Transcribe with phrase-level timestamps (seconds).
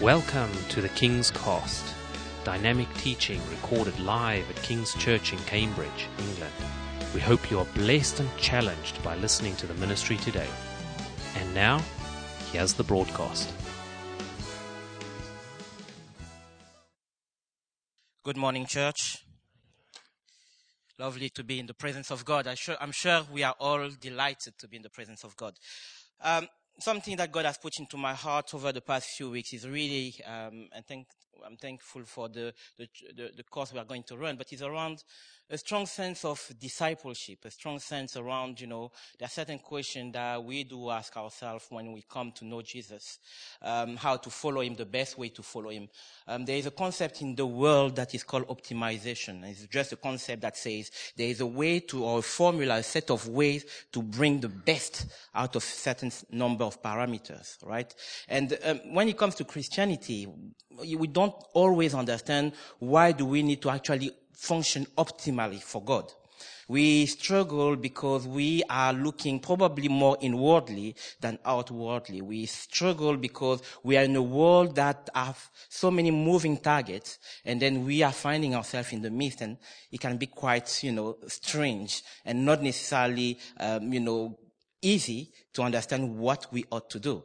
[0.00, 1.84] Welcome to the King's Cost,
[2.42, 6.54] dynamic teaching recorded live at King's Church in Cambridge, England.
[7.12, 10.48] We hope you are blessed and challenged by listening to the ministry today.
[11.36, 11.82] And now,
[12.50, 13.52] here's the broadcast.
[18.22, 19.18] Good morning, church.
[20.98, 22.46] Lovely to be in the presence of God.
[22.46, 25.58] I I'm sure we are all delighted to be in the presence of God.
[26.22, 26.48] Um,
[26.80, 30.14] something that God has put into my heart over the past few weeks is really,
[30.26, 31.06] um, and thank,
[31.44, 34.62] I'm thankful for the, the, the, the course we are going to run, but it's
[34.62, 35.02] around
[35.50, 40.12] a strong sense of discipleship, a strong sense around, you know, there are certain questions
[40.12, 43.18] that we do ask ourselves when we come to know Jesus,
[43.62, 45.88] um, how to follow him, the best way to follow him.
[46.28, 49.42] Um, there is a concept in the world that is called optimization.
[49.44, 52.82] It's just a concept that says there is a way to, or a formula, a
[52.84, 57.92] set of ways to bring the best out of certain number of parameters, right?
[58.28, 60.28] And um, when it comes to Christianity,
[60.78, 66.12] we don't always understand why do we need to actually function optimally for God.
[66.66, 72.22] We struggle because we are looking probably more inwardly than outwardly.
[72.22, 77.60] We struggle because we are in a world that have so many moving targets and
[77.60, 79.58] then we are finding ourselves in the midst and
[79.90, 84.38] it can be quite, you know, strange and not necessarily, um, you know,
[84.80, 87.24] easy to understand what we ought to do.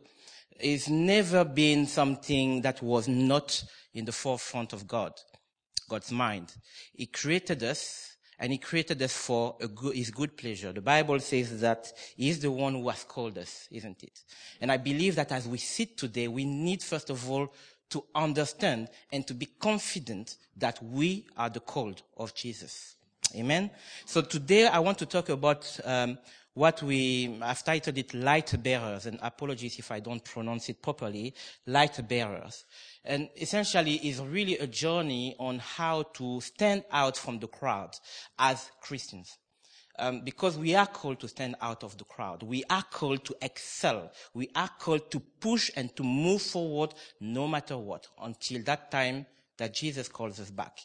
[0.59, 5.13] It's never been something that was not in the forefront of God.
[5.89, 6.53] God's mind.
[6.93, 10.71] He created us and he created us for good, his good pleasure.
[10.71, 14.19] The Bible says that he's the one who has called us, isn't it?
[14.59, 17.53] And I believe that as we sit today, we need first of all
[17.91, 22.95] to understand and to be confident that we are the called of Jesus.
[23.35, 23.71] Amen.
[24.05, 26.17] So today I want to talk about um,
[26.55, 31.35] what we have titled it light bearers and apologies if I don't pronounce it properly,
[31.67, 32.63] light bearers.
[33.03, 37.91] And essentially is really a journey on how to stand out from the crowd
[38.39, 39.37] as Christians.
[39.97, 42.43] Um, because we are called to stand out of the crowd.
[42.43, 44.11] We are called to excel.
[44.33, 49.25] We are called to push and to move forward no matter what until that time
[49.57, 50.79] that Jesus calls us back.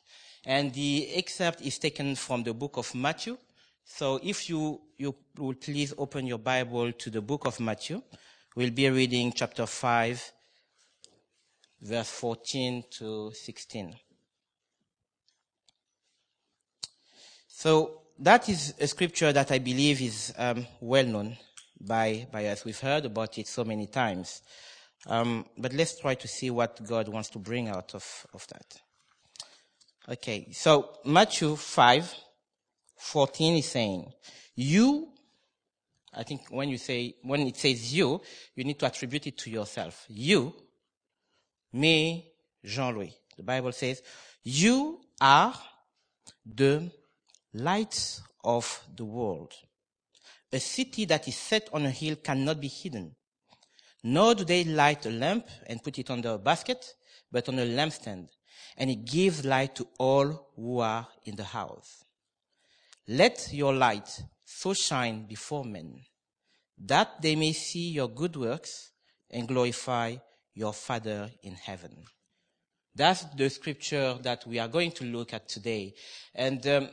[0.45, 3.37] And the excerpt is taken from the book of Matthew.
[3.93, 8.01] So if you, you will please open your Bible to the book of Matthew,
[8.57, 10.33] we'll be reading chapter 5,
[11.83, 13.97] verse 14 to 16.
[17.49, 21.37] So that is a scripture that I believe is um, well known
[21.79, 22.65] by, by us.
[22.65, 24.41] We've heard about it so many times.
[25.09, 28.81] Um, but let's try to see what God wants to bring out of, of that.
[30.09, 32.15] Okay, so Matthew 5,
[33.01, 34.13] 14 is saying,
[34.55, 35.09] you,
[36.15, 38.21] I think when you say, when it says you,
[38.55, 40.05] you need to attribute it to yourself.
[40.09, 40.55] You,
[41.73, 42.31] me,
[42.65, 43.17] Jean-Louis.
[43.37, 44.03] The Bible says,
[44.43, 45.55] you are
[46.45, 46.91] the
[47.55, 49.55] light of the world.
[50.53, 53.15] A city that is set on a hill cannot be hidden.
[54.03, 56.95] Nor do they light a lamp and put it under a basket,
[57.33, 58.29] but on a lampstand,
[58.77, 62.05] and it gives light to all who are in the house.
[63.13, 66.01] Let your light so shine before men,
[66.79, 68.93] that they may see your good works
[69.29, 70.15] and glorify
[70.55, 72.05] your Father in heaven.
[72.95, 75.95] That's the scripture that we are going to look at today.
[76.37, 76.89] And, um,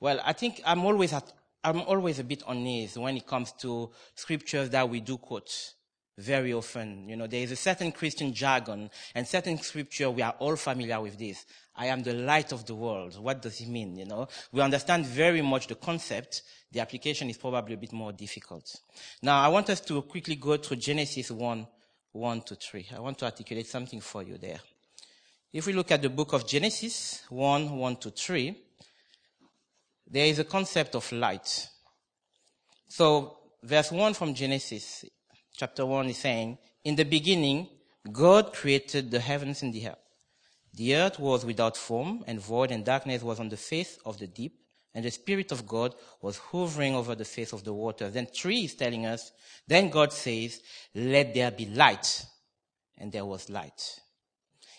[0.00, 1.32] well, I think I'm always at,
[1.64, 5.50] I'm always a bit on ease when it comes to scriptures that we do quote
[6.18, 7.08] very often.
[7.08, 11.00] You know, there is a certain Christian jargon and certain scripture, we are all familiar
[11.00, 11.44] with this.
[11.74, 13.18] I am the light of the world.
[13.18, 13.96] What does it mean?
[13.96, 16.42] You know, we understand very much the concept.
[16.72, 18.80] The application is probably a bit more difficult.
[19.22, 21.66] Now, I want us to quickly go through Genesis 1,
[22.12, 22.86] 1 to 3.
[22.96, 24.60] I want to articulate something for you there.
[25.52, 28.56] If we look at the book of Genesis 1, 1 to 3,
[30.08, 31.68] there is a concept of light.
[32.88, 35.04] So, verse 1 from Genesis
[35.56, 37.68] chapter 1 is saying, In the beginning,
[38.12, 39.98] God created the heavens and the earth.
[40.74, 44.26] The earth was without form and void, and darkness was on the face of the
[44.26, 44.58] deep,
[44.94, 48.10] and the Spirit of God was hovering over the face of the water.
[48.10, 49.32] Then 3 is telling us,
[49.66, 50.60] then God says,
[50.94, 52.24] Let there be light.
[52.98, 54.00] And there was light.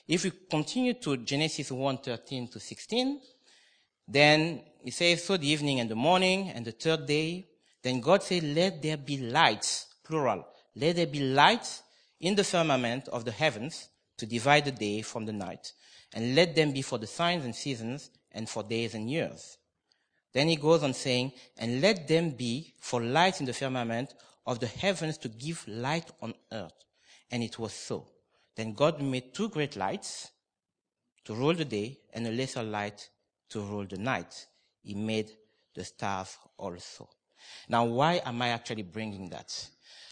[0.07, 3.21] If we continue to Genesis 1 13 to 16,
[4.07, 7.47] then it says, So the evening and the morning and the third day,
[7.83, 10.45] then God said, Let there be lights, plural.
[10.79, 11.81] Let there be lights
[12.19, 15.74] in the firmament of the heavens to divide the day from the night,
[16.13, 19.57] and let them be for the signs and seasons and for days and years.
[20.33, 24.13] Then he goes on saying, and let them be for lights in the firmament
[24.45, 26.83] of the heavens to give light on earth.
[27.31, 28.07] And it was so.
[28.56, 30.30] Then God made two great lights
[31.25, 33.09] to rule the day and a lesser light
[33.50, 34.45] to rule the night.
[34.83, 35.31] He made
[35.73, 37.09] the stars also.
[37.68, 39.68] Now, why am I actually bringing that?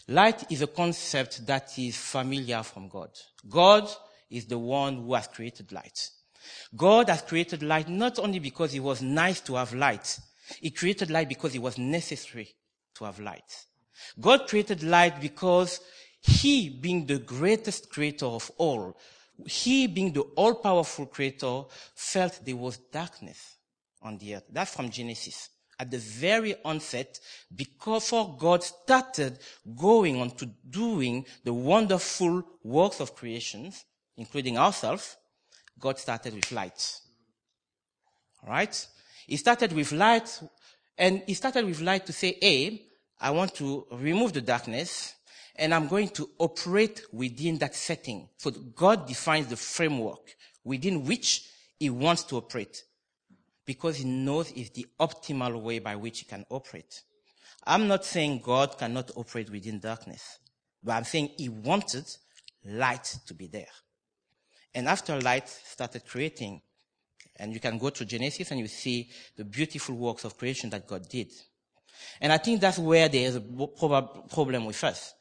[0.08, 3.10] Light is a concept that is familiar from God.
[3.48, 3.88] God
[4.30, 6.10] is the one who has created light.
[6.76, 10.18] God has created light not only because it was nice to have light,
[10.60, 12.54] He created light because it was necessary
[12.94, 13.66] to have light.
[14.20, 15.80] God created light because
[16.20, 18.96] He, being the greatest creator of all,
[19.44, 21.62] He, being the all powerful creator,
[21.96, 23.56] felt there was darkness
[24.02, 24.44] on the earth.
[24.52, 25.48] That's from Genesis.
[25.78, 27.20] At the very onset,
[27.54, 29.38] before God started
[29.76, 33.84] going on to doing the wonderful works of creations,
[34.16, 35.16] including ourselves,
[35.78, 37.00] God started with light.
[38.42, 38.86] Alright?
[39.26, 40.40] He started with light,
[40.96, 42.86] and he started with light to say, hey,
[43.20, 45.14] I want to remove the darkness,
[45.56, 48.28] and I'm going to operate within that setting.
[48.38, 50.34] So God defines the framework
[50.64, 52.82] within which he wants to operate.
[53.66, 57.02] Because he knows it's the optimal way by which he can operate.
[57.66, 60.38] I'm not saying God cannot operate within darkness,
[60.82, 62.04] but I'm saying he wanted
[62.64, 63.66] light to be there.
[64.74, 66.62] And after light started creating,
[67.38, 70.86] and you can go to Genesis and you see the beautiful works of creation that
[70.86, 71.32] God did.
[72.20, 75.14] And I think that's where there is a problem with us.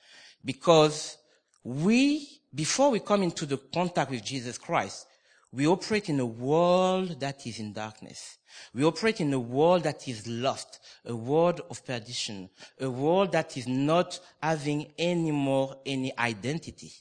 [0.44, 1.18] Because
[1.63, 5.07] we, before we come into the contact with Jesus Christ,
[5.56, 8.40] we operate in a world that is in darkness.
[8.74, 12.50] We operate in a world that is lost, a world of perdition,
[12.80, 16.92] a world that is not having any more any identity,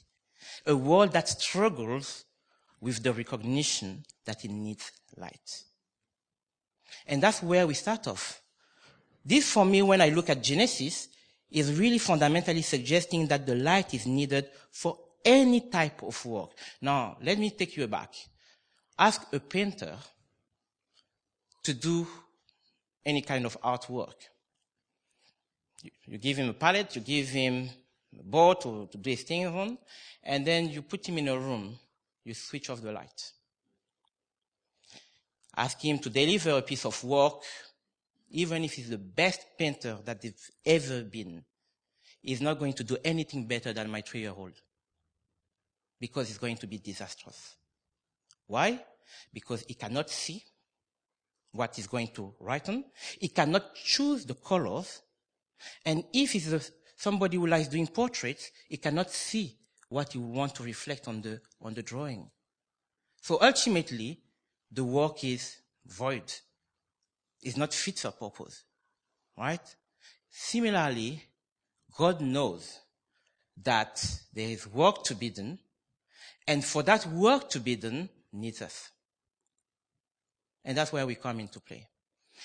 [0.65, 2.23] a world that struggles
[2.79, 5.63] with the recognition that it needs light.
[7.07, 8.41] And that's where we start off.
[9.25, 11.09] This for me, when I look at Genesis,
[11.51, 16.51] is really fundamentally suggesting that the light is needed for any type of work.
[16.81, 18.13] Now, let me take you back.
[18.97, 19.97] Ask a painter
[21.63, 22.07] to do
[23.05, 24.15] any kind of artwork.
[25.81, 27.69] You, you give him a palette, you give him
[28.17, 29.77] a board to, to do his things on,
[30.23, 31.77] and then you put him in a room
[32.25, 33.31] you switch off the light.
[35.55, 37.43] Ask him to deliver a piece of work,
[38.31, 41.45] even if he's the best painter that there's ever been.
[42.21, 44.53] He's not going to do anything better than my three year old.
[45.99, 47.55] Because it's going to be disastrous.
[48.47, 48.83] Why?
[49.33, 50.43] Because he cannot see
[51.51, 52.83] what he's going to write on.
[53.19, 55.01] He cannot choose the colors.
[55.85, 56.61] And if he's a,
[56.95, 59.55] somebody who likes doing portraits, he cannot see
[59.89, 62.29] what you want to reflect on the, on the drawing.
[63.21, 64.19] So ultimately,
[64.71, 65.55] the work is
[65.85, 66.31] void.
[67.41, 68.63] It's not fit for purpose.
[69.37, 69.75] Right?
[70.29, 71.23] Similarly,
[71.97, 72.79] God knows
[73.63, 74.03] that
[74.33, 75.59] there is work to be done,
[76.47, 78.91] and for that work to be done, needs us.
[80.63, 81.87] And that's where we come into play.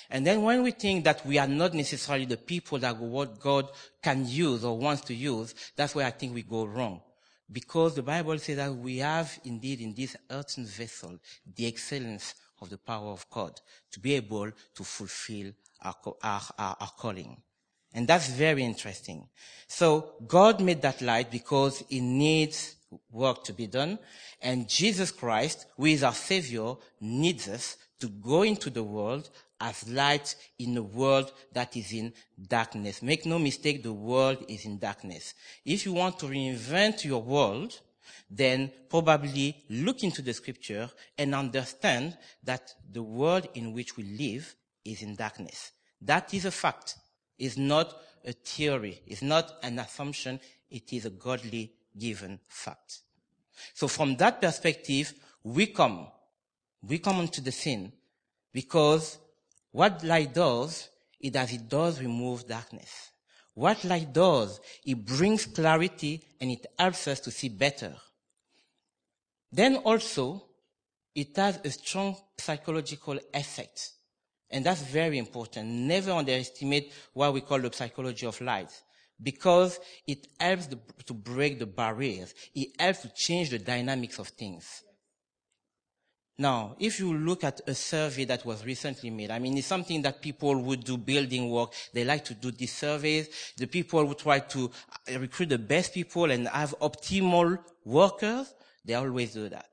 [0.09, 3.69] And then when we think that we are not necessarily the people that what God
[4.03, 7.01] can use or wants to use, that's where I think we go wrong.
[7.51, 11.19] Because the Bible says that we have indeed in this earthen vessel
[11.57, 13.61] the excellence of the power of God
[13.91, 15.53] to be able to fulfill
[15.83, 17.37] our, our, our, our calling.
[17.93, 19.29] And that's very interesting.
[19.67, 22.77] So God made that light because it needs
[23.11, 23.99] work to be done.
[24.41, 29.31] And Jesus Christ, who is our Savior, needs us to go into the world
[29.61, 32.13] as light in a world that is in
[32.49, 33.03] darkness.
[33.03, 35.35] Make no mistake, the world is in darkness.
[35.65, 37.79] If you want to reinvent your world,
[38.31, 44.55] then probably look into the scripture and understand that the world in which we live
[44.85, 45.73] is in darkness.
[46.01, 46.97] That is a fact.
[47.39, 47.94] It's not
[48.25, 49.03] a theory.
[49.06, 50.41] It's not an assumption.
[50.70, 53.01] It is a godly given fact.
[53.75, 56.09] So from that perspective, we come,
[56.82, 57.93] we come onto the scene
[58.53, 59.19] because
[59.73, 60.89] what light does
[61.20, 63.11] is that it does remove darkness.
[63.55, 67.94] What light does, it brings clarity and it helps us to see better.
[69.53, 70.44] Then also,
[71.15, 73.93] it has a strong psychological effect.
[74.49, 75.69] And that's very important.
[75.69, 78.70] Never underestimate what we call the psychology of light.
[79.22, 80.69] Because it helps
[81.06, 82.34] to break the barriers.
[82.55, 84.82] It helps to change the dynamics of things.
[86.41, 90.00] Now, if you look at a survey that was recently made, I mean, it's something
[90.00, 91.74] that people would do building work.
[91.93, 93.29] They like to do these surveys.
[93.58, 94.70] The people would try to
[95.15, 98.55] uh, recruit the best people and have optimal workers.
[98.82, 99.69] They always do that.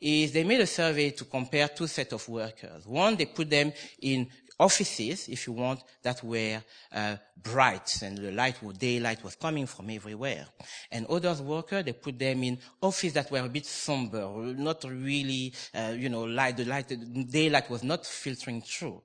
[0.00, 2.86] Is they made a survey to compare two sets of workers.
[2.86, 4.28] One, they put them in
[4.62, 9.90] offices, if you want, that were uh, bright and the light, daylight was coming from
[9.90, 10.46] everywhere.
[10.90, 15.52] And others workers, they put them in offices that were a bit somber, not really,
[15.74, 16.56] uh, you know, light.
[16.56, 19.02] The light, the daylight was not filtering through.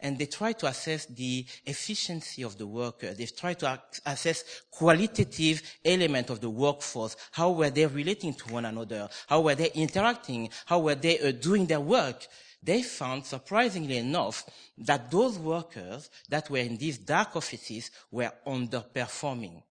[0.00, 3.12] And they try to assess the efficiency of the worker.
[3.12, 7.16] They try to assess qualitative element of the workforce.
[7.32, 9.08] How were they relating to one another?
[9.26, 10.48] How were they interacting?
[10.66, 12.26] How were they uh, doing their work?
[12.62, 14.44] They found, surprisingly enough,
[14.78, 19.62] that those workers that were in these dark offices were underperforming.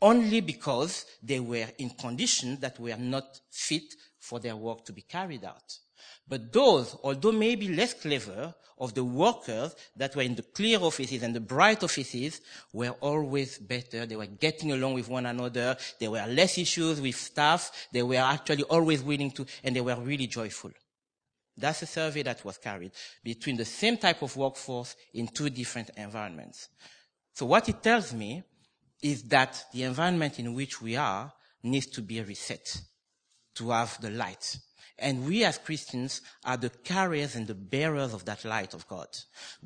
[0.00, 5.02] Only because they were in conditions that were not fit for their work to be
[5.02, 5.78] carried out.
[6.26, 11.22] But those, although maybe less clever, of the workers that were in the clear offices
[11.22, 12.40] and the bright offices
[12.72, 14.06] were always better.
[14.06, 15.76] They were getting along with one another.
[16.00, 17.88] There were less issues with staff.
[17.92, 20.72] They were actually always willing to, and they were really joyful.
[21.56, 22.92] That's a survey that was carried
[23.22, 26.68] between the same type of workforce in two different environments.
[27.34, 28.42] So what it tells me
[29.02, 31.32] is that the environment in which we are
[31.62, 32.80] needs to be reset
[33.54, 34.56] to have the light.
[34.98, 39.08] And we as Christians are the carriers and the bearers of that light of God.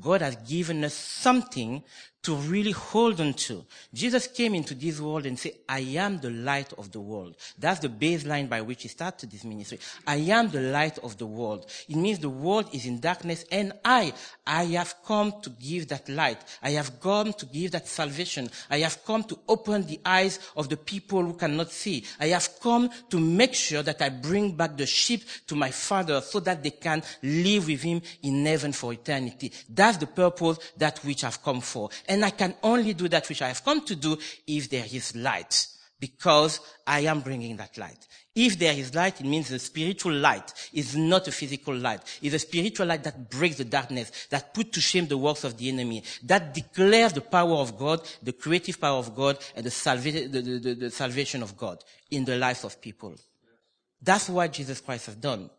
[0.00, 1.82] God has given us something
[2.26, 3.64] to really hold on to.
[3.94, 7.36] Jesus came into this world and said, I am the light of the world.
[7.56, 9.78] That's the baseline by which he started this ministry.
[10.04, 11.70] I am the light of the world.
[11.88, 14.12] It means the world is in darkness and I,
[14.44, 16.42] I have come to give that light.
[16.60, 18.50] I have come to give that salvation.
[18.70, 22.04] I have come to open the eyes of the people who cannot see.
[22.18, 26.20] I have come to make sure that I bring back the sheep to my father
[26.22, 29.52] so that they can live with him in heaven for eternity.
[29.68, 31.88] That's the purpose that which I've come for.
[32.08, 34.86] And and I can only do that which I have come to do if there
[34.90, 35.66] is light,
[36.00, 37.98] because I am bringing that light.
[38.34, 42.00] If there is light, it means the spiritual light is not a physical light.
[42.22, 45.58] It's a spiritual light that breaks the darkness, that put to shame the works of
[45.58, 49.70] the enemy, that declares the power of God, the creative power of God, and the,
[49.70, 53.14] salva- the, the, the salvation of God in the lives of people.
[54.00, 55.50] That's what Jesus Christ has done.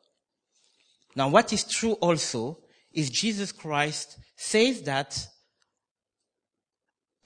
[1.16, 2.58] Now, what is true also
[2.94, 5.28] is Jesus Christ says that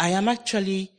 [0.01, 0.89] I am actually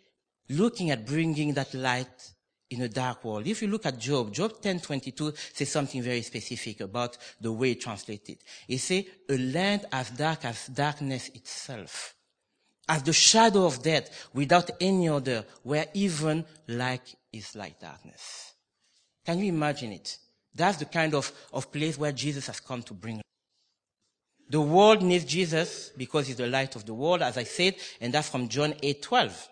[0.48, 2.30] looking at bringing that light
[2.70, 3.48] in a dark world.
[3.48, 7.80] If you look at Job, Job 10:22 says something very specific about the way it
[7.80, 8.38] translated.
[8.68, 12.14] It says, "A land as dark as darkness itself,
[12.88, 18.52] as the shadow of death, without any other, where even like is like darkness."
[19.26, 20.16] Can you imagine it?
[20.54, 23.20] That's the kind of, of place where Jesus has come to bring
[24.50, 28.12] the world needs Jesus because he's the light of the world, as I said, and
[28.12, 29.48] that's from John 8 12.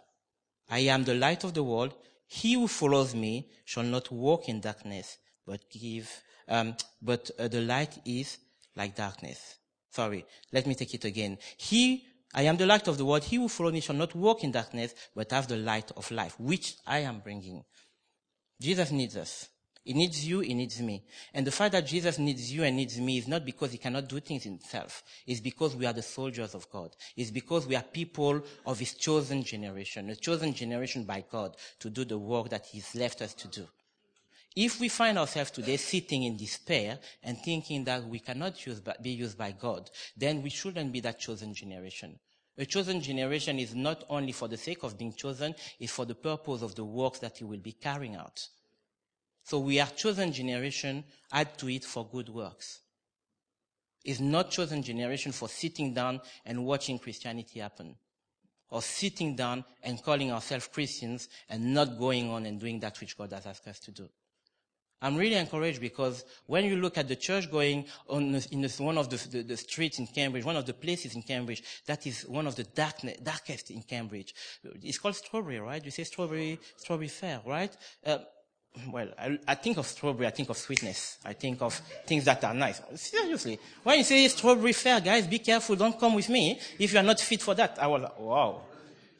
[0.70, 1.94] I am the light of the world.
[2.26, 7.60] He who follows me shall not walk in darkness, but give, um, but uh, the
[7.60, 8.38] light is
[8.76, 9.56] like darkness.
[9.90, 11.38] Sorry, let me take it again.
[11.56, 13.24] He, I am the light of the world.
[13.24, 16.38] He who follows me shall not walk in darkness, but have the light of life,
[16.38, 17.64] which I am bringing.
[18.60, 19.48] Jesus needs us.
[19.82, 21.04] He needs you, he needs me.
[21.32, 24.08] And the fact that Jesus needs you and needs me is not because he cannot
[24.08, 25.02] do things himself.
[25.26, 26.94] It's because we are the soldiers of God.
[27.16, 31.88] It's because we are people of his chosen generation, a chosen generation by God to
[31.88, 33.66] do the work that he's left us to do.
[34.54, 39.10] If we find ourselves today sitting in despair and thinking that we cannot use, be
[39.10, 42.18] used by God, then we shouldn't be that chosen generation.
[42.58, 46.16] A chosen generation is not only for the sake of being chosen, it's for the
[46.16, 48.46] purpose of the works that he will be carrying out.
[49.42, 52.80] So we are chosen generation, add to it for good works.
[54.04, 57.96] It's not chosen generation for sitting down and watching Christianity happen.
[58.70, 63.18] Or sitting down and calling ourselves Christians and not going on and doing that which
[63.18, 64.08] God has asked us to do.
[65.02, 69.08] I'm really encouraged because when you look at the church going on in one of
[69.08, 72.46] the, the, the, streets in Cambridge, one of the places in Cambridge, that is one
[72.46, 74.34] of the darkest in Cambridge.
[74.82, 75.82] It's called Strawberry, right?
[75.82, 77.74] You say Strawberry, Strawberry Fair, right?
[78.04, 78.18] Uh,
[78.92, 81.18] well, I, I, think of strawberry, I think of sweetness.
[81.24, 81.74] I think of
[82.06, 82.80] things that are nice.
[82.94, 83.58] Seriously.
[83.82, 85.76] When you say strawberry fair, guys, be careful.
[85.76, 87.78] Don't come with me if you are not fit for that.
[87.80, 88.62] I was like, wow.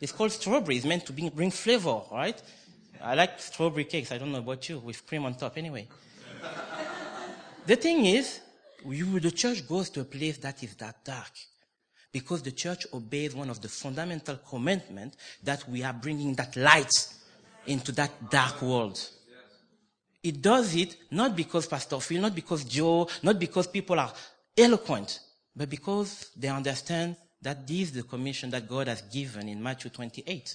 [0.01, 0.77] It's called strawberry.
[0.77, 2.41] It's meant to bring, bring flavor, right?
[3.03, 4.13] I like strawberry cakes.
[4.13, 5.89] I don't know about you, with cream on top anyway.
[7.67, 8.41] the thing is,
[8.87, 11.33] you, the church goes to a place that is that dark.
[12.13, 17.09] Because the church obeys one of the fundamental commandments that we are bringing that light
[17.67, 18.99] into that dark world.
[20.23, 24.13] It does it not because Pastor Phil, not because Joe, not because people are
[24.57, 25.21] eloquent,
[25.57, 29.91] but because they understand that this is the commission that God has given in Matthew
[29.91, 30.55] 28.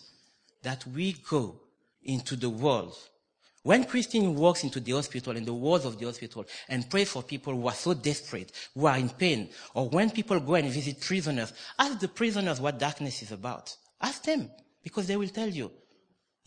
[0.61, 1.59] That we go
[2.03, 2.95] into the world
[3.65, 7.23] When Christine walks into the hospital, in the walls of the hospital, and prays for
[7.23, 11.01] people who are so desperate, who are in pain, or when people go and visit
[11.01, 13.75] prisoners, ask the prisoners what darkness is about.
[13.99, 14.51] Ask them,
[14.83, 15.71] because they will tell you.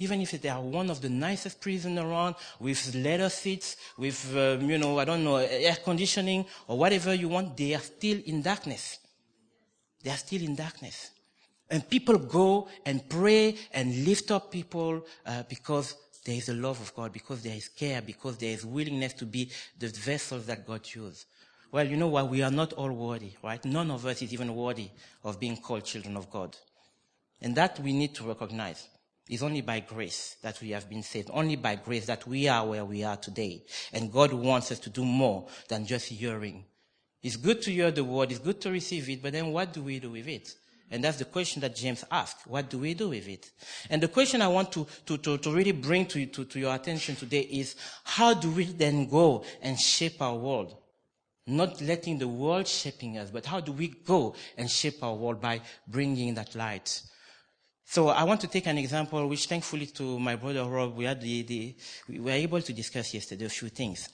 [0.01, 4.71] Even if they are one of the nicest prisons around, with leather seats, with, um,
[4.71, 8.43] you know, I don't know, air conditioning, or whatever you want, they are still in
[8.43, 8.99] darkness.
[10.03, 11.11] They are still in darkness.
[11.71, 16.81] And people go and pray and lift up people uh, because there is a love
[16.81, 20.67] of God, because there is care, because there is willingness to be the vessels that
[20.67, 21.27] God uses.
[21.71, 22.31] Well, you know what?
[22.31, 23.63] We are not all worthy, right?
[23.65, 24.91] None of us is even worthy
[25.25, 26.57] of being called children of God.
[27.43, 28.89] And that we need to recognize.
[29.29, 31.31] It's only by grace that we have been saved.
[31.33, 33.65] Only by grace that we are where we are today.
[33.93, 36.65] And God wants us to do more than just hearing.
[37.23, 38.31] It's good to hear the word.
[38.31, 39.23] It's good to receive it.
[39.23, 40.55] But then what do we do with it?
[40.91, 42.47] And that's the question that James asked.
[42.47, 43.51] What do we do with it?
[43.91, 46.75] And the question I want to, to, to, to really bring to, to, to your
[46.75, 50.75] attention today is how do we then go and shape our world?
[51.47, 55.41] Not letting the world shaping us, but how do we go and shape our world
[55.41, 57.03] by bringing that light?
[57.91, 61.23] So I want to take an example, which thankfully to my brother Rob, we had
[61.23, 61.75] the, the,
[62.07, 64.11] we were able to discuss yesterday a few things.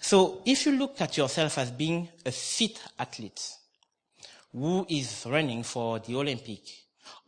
[0.00, 3.52] So if you look at yourself as being a fit athlete,
[4.50, 6.62] who is running for the Olympic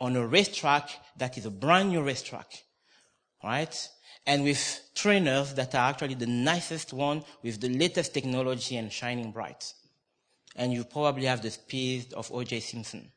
[0.00, 2.50] on a racetrack that is a brand new racetrack,
[3.44, 3.88] right?
[4.26, 9.30] And with trainers that are actually the nicest one with the latest technology and shining
[9.30, 9.72] bright.
[10.56, 12.58] And you probably have the speed of O.J.
[12.58, 13.12] Simpson.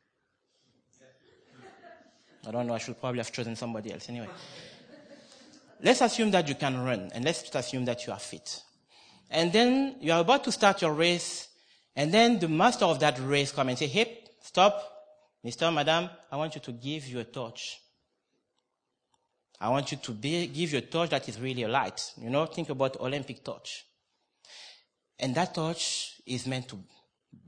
[2.46, 4.30] I don't know, I should probably have chosen somebody else anyway.
[5.82, 8.62] Let's assume that you can run and let's assume that you are fit.
[9.30, 11.50] And then you are about to start your race
[11.96, 14.90] and then the master of that race come and say, hey, stop.
[15.46, 15.74] Mr.
[15.74, 17.80] Madam, I want you to give you a torch.
[19.60, 22.14] I want you to be, give you a torch that is really a light.
[22.18, 23.86] You know, think about Olympic torch.
[25.20, 26.80] And that torch is meant to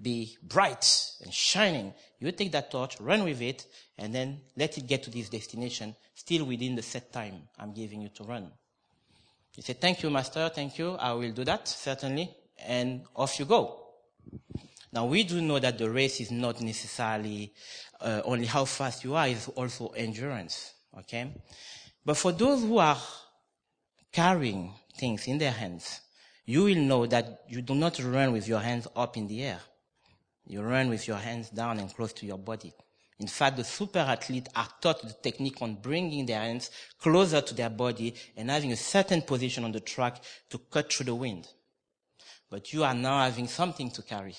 [0.01, 1.93] be bright and shining.
[2.19, 3.65] You take that torch, run with it,
[3.97, 8.01] and then let it get to this destination, still within the set time I'm giving
[8.01, 8.51] you to run.
[9.55, 12.29] You say, thank you, master, thank you, I will do that, certainly,
[12.65, 13.81] and off you go.
[14.91, 17.53] Now, we do know that the race is not necessarily
[18.01, 20.73] uh, only how fast you are, it's also endurance.
[20.97, 21.33] Okay?
[22.05, 22.97] But for those who are
[24.11, 26.01] carrying things in their hands,
[26.45, 29.59] you will know that you do not run with your hands up in the air.
[30.47, 32.73] You run with your hands down and close to your body.
[33.19, 37.53] In fact, the super athletes are taught the technique on bringing their hands closer to
[37.53, 41.47] their body and having a certain position on the track to cut through the wind
[42.49, 44.35] but you are now having something to carry.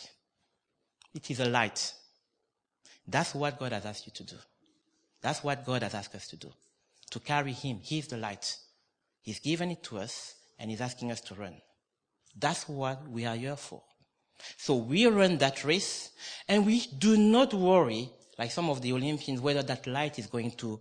[1.14, 1.92] It is a light.
[3.06, 4.36] That's what God has asked you to do.
[5.20, 6.52] That's what God has asked us to do.
[7.10, 7.80] To carry Him.
[7.82, 8.56] He's the light.
[9.22, 11.56] He's given it to us and He's asking us to run.
[12.38, 13.82] That's what we are here for.
[14.56, 16.10] So we run that race
[16.48, 20.52] and we do not worry, like some of the Olympians, whether that light is going
[20.52, 20.80] to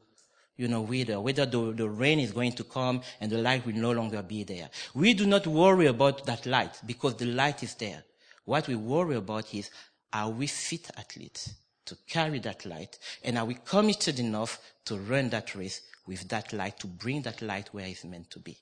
[0.58, 3.76] you know, whether, whether the, the rain is going to come and the light will
[3.76, 4.70] no longer be there.
[4.94, 8.04] We do not worry about that light because the light is there.
[8.46, 9.70] What we worry about is,
[10.13, 11.54] are we fit athletes
[11.86, 12.98] to carry that light?
[13.24, 17.41] And are we committed enough to run that race with that light, to bring that
[17.41, 18.58] light where it's meant to be?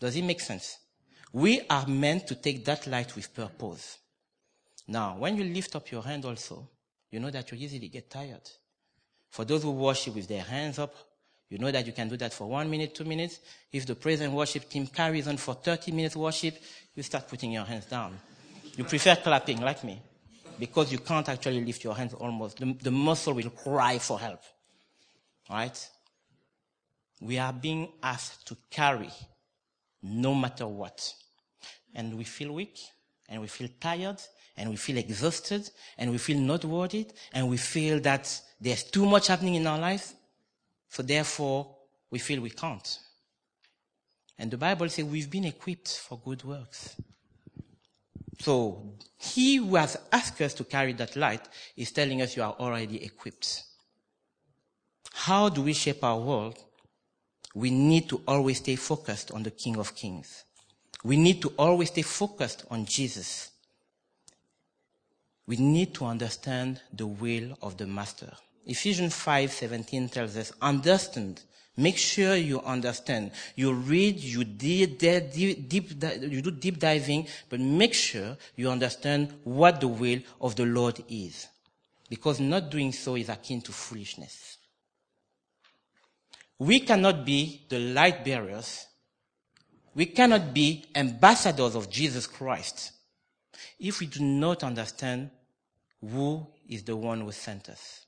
[0.00, 0.78] Does it make sense?
[1.32, 3.98] We are meant to take that light with purpose.
[4.88, 6.68] Now, when you lift up your hand also,
[7.14, 8.50] you know that you easily get tired.
[9.30, 10.92] For those who worship with their hands up,
[11.48, 13.38] you know that you can do that for one minute, two minutes.
[13.72, 16.56] If the praise and worship team carries on for 30 minutes worship,
[16.92, 18.18] you start putting your hands down.
[18.76, 20.02] You prefer clapping like me
[20.58, 22.58] because you can't actually lift your hands almost.
[22.58, 24.40] The, the muscle will cry for help.
[25.48, 25.88] Right?
[27.20, 29.10] We are being asked to carry
[30.02, 31.14] no matter what.
[31.94, 32.80] And we feel weak
[33.28, 34.20] and we feel tired
[34.56, 39.06] and we feel exhausted and we feel not worthy and we feel that there's too
[39.06, 40.14] much happening in our lives.
[40.88, 41.74] So therefore,
[42.10, 42.98] we feel we can't.
[44.38, 46.96] And the Bible says we've been equipped for good works.
[48.40, 52.56] So he who has asked us to carry that light is telling us you are
[52.58, 53.64] already equipped.
[55.12, 56.58] How do we shape our world?
[57.54, 60.44] We need to always stay focused on the King of Kings.
[61.04, 63.50] We need to always stay focused on Jesus
[65.46, 68.32] we need to understand the will of the master.
[68.66, 71.42] Ephesians 5:17 tells us, understand.
[71.76, 73.32] Make sure you understand.
[73.56, 79.88] You read, you deep, you do deep diving, but make sure you understand what the
[79.88, 81.48] will of the Lord is.
[82.08, 84.58] Because not doing so is akin to foolishness.
[86.58, 88.86] We cannot be the light bearers
[89.94, 92.92] we cannot be ambassadors of Jesus Christ
[93.78, 95.30] if we do not understand
[96.00, 98.06] who is the one who sent us.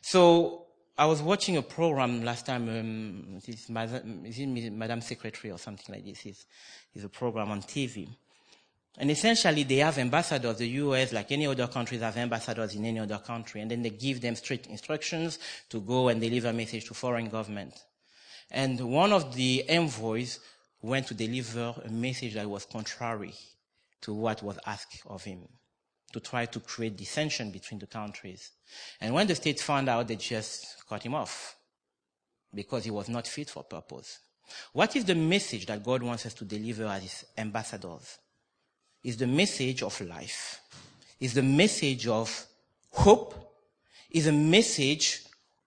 [0.00, 2.68] So I was watching a program last time.
[2.68, 6.26] Um, this is Madame Secretary or something like this?
[6.26, 6.46] It's,
[6.94, 8.08] it's a program on TV.
[8.98, 10.58] And essentially, they have ambassadors.
[10.58, 13.90] The US, like any other countries, have ambassadors in any other country, and then they
[13.90, 15.38] give them strict instructions
[15.70, 17.72] to go and deliver a message to foreign government.
[18.50, 20.40] And one of the envoys
[20.82, 23.32] went to deliver a message that was contrary
[24.00, 25.48] to what was asked of him,
[26.12, 28.50] to try to create dissension between the countries.
[29.00, 31.56] And when the states found out, they just cut him off
[32.52, 34.18] because he was not fit for purpose.
[34.72, 38.18] What is the message that God wants us to deliver as his ambassadors?
[39.04, 40.60] Is the message of life.
[41.20, 42.46] Is the message of
[42.90, 43.34] hope.
[44.10, 45.24] Is a message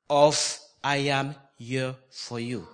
[0.10, 2.68] of I am here for you.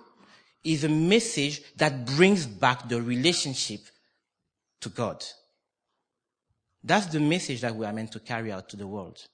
[0.64, 3.80] Is a message that brings back the relationship
[4.80, 5.24] to God.
[6.84, 9.26] That's the message that we are meant to carry out to the world.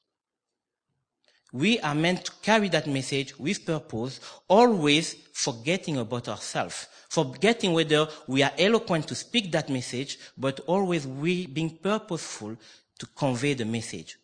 [1.52, 8.06] We are meant to carry that message with purpose, always forgetting about ourselves, forgetting whether
[8.26, 12.56] we are eloquent to speak that message, but always we being purposeful
[12.98, 14.18] to convey the message.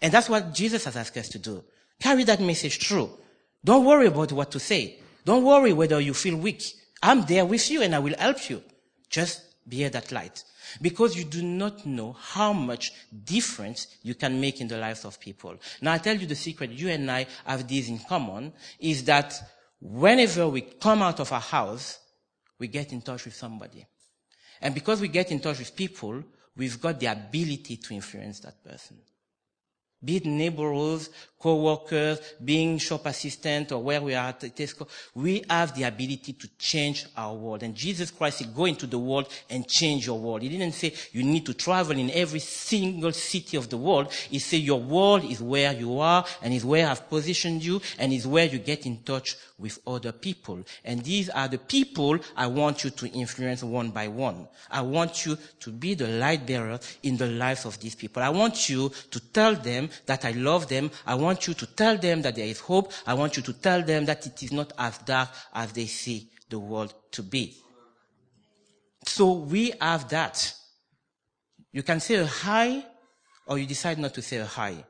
[0.00, 1.64] And that's what Jesus has asked us to do.
[1.98, 3.10] Carry that message through.
[3.64, 4.98] Don't worry about what to say.
[5.24, 6.62] Don't worry whether you feel weak.
[7.02, 8.62] I'm there with you and I will help you.
[9.08, 10.42] Just bear that light
[10.80, 12.92] because you do not know how much
[13.24, 15.56] difference you can make in the lives of people.
[15.80, 19.34] Now I tell you the secret, you and I have this in common, is that
[19.80, 21.98] whenever we come out of our house,
[22.58, 23.86] we get in touch with somebody.
[24.60, 26.22] And because we get in touch with people,
[26.56, 28.98] we've got the ability to influence that person
[30.04, 31.10] be it neighbors,
[31.42, 36.48] co-workers, being shop assistant or where we are at Tesco, we have the ability to
[36.56, 37.64] change our world.
[37.64, 40.42] And Jesus Christ said, go into the world and change your world.
[40.42, 44.12] He didn't say you need to travel in every single city of the world.
[44.12, 48.12] He said your world is where you are and is where I've positioned you and
[48.12, 50.60] is where you get in touch with other people.
[50.84, 54.48] And these are the people I want you to influence one by one.
[54.70, 58.22] I want you to be the light bearer in the lives of these people.
[58.22, 60.90] I want you to tell them that I love them.
[61.06, 62.92] I want you to tell them that there is hope.
[63.06, 66.28] I want you to tell them that it is not as dark as they see
[66.48, 67.56] the world to be.
[69.04, 70.54] So we have that.
[71.72, 72.84] You can say a hi
[73.46, 74.84] or you decide not to say a hi.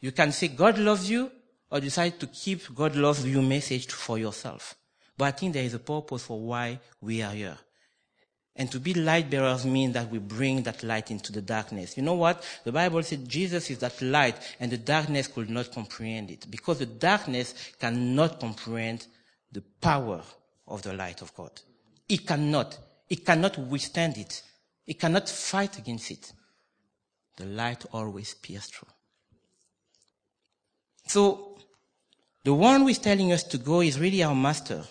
[0.00, 1.30] You can say God loves you
[1.70, 4.74] or decide to keep God loves you message for yourself.
[5.16, 7.58] But I think there is a purpose for why we are here.
[8.56, 11.96] And to be light bearers means that we bring that light into the darkness.
[11.96, 12.44] You know what?
[12.64, 16.78] The Bible said Jesus is that light and the darkness could not comprehend it because
[16.78, 19.06] the darkness cannot comprehend
[19.52, 20.22] the power
[20.66, 21.52] of the light of God.
[22.08, 22.76] It cannot.
[23.08, 24.42] It cannot withstand it.
[24.86, 26.32] It cannot fight against it.
[27.36, 28.88] The light always pierces through.
[31.06, 31.58] So,
[32.44, 34.84] the one who is telling us to go is really our master.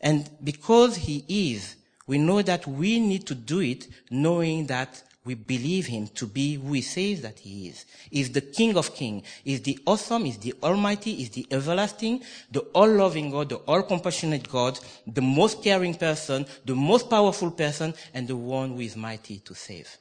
[0.00, 1.76] And because he is,
[2.06, 6.56] we know that we need to do it knowing that we believe him to be
[6.56, 7.86] who he says that he is.
[8.10, 9.26] He's the King of Kings.
[9.42, 14.78] He's the awesome, he's the almighty, he's the everlasting, the all-loving God, the all-compassionate God,
[15.06, 19.54] the most caring person, the most powerful person, and the one who is mighty to
[19.54, 19.96] save.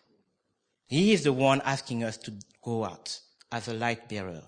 [0.87, 3.17] He is the one asking us to go out
[3.49, 4.41] as a light bearer.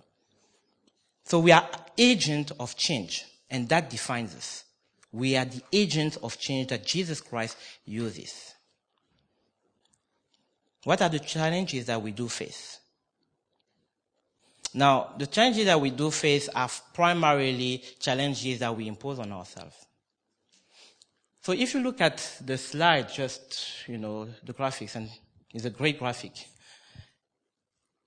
[1.23, 4.64] So we are agent of change, and that defines us.
[5.15, 8.53] We are the agents of change that Jesus Christ uses.
[10.83, 12.79] What are the challenges that we do face?
[14.73, 19.85] Now, the challenges that we do face are primarily challenges that we impose on ourselves.
[21.39, 25.09] So if you look at the slide, just, you know, the graphics, and
[25.53, 26.33] it's a great graphic,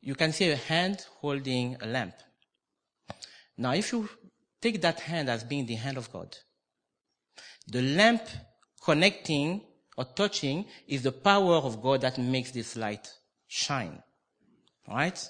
[0.02, 2.16] you can see a hand holding a lamp.
[3.56, 4.10] Now, if you
[4.60, 6.36] take that hand as being the hand of God,
[7.70, 8.22] the lamp
[8.82, 9.60] connecting
[9.96, 13.12] or touching is the power of God that makes this light
[13.46, 14.02] shine.
[14.88, 15.28] Right?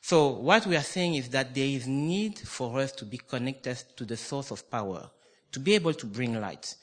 [0.00, 3.82] So what we are saying is that there is need for us to be connected
[3.96, 5.10] to the source of power,
[5.52, 6.74] to be able to bring light.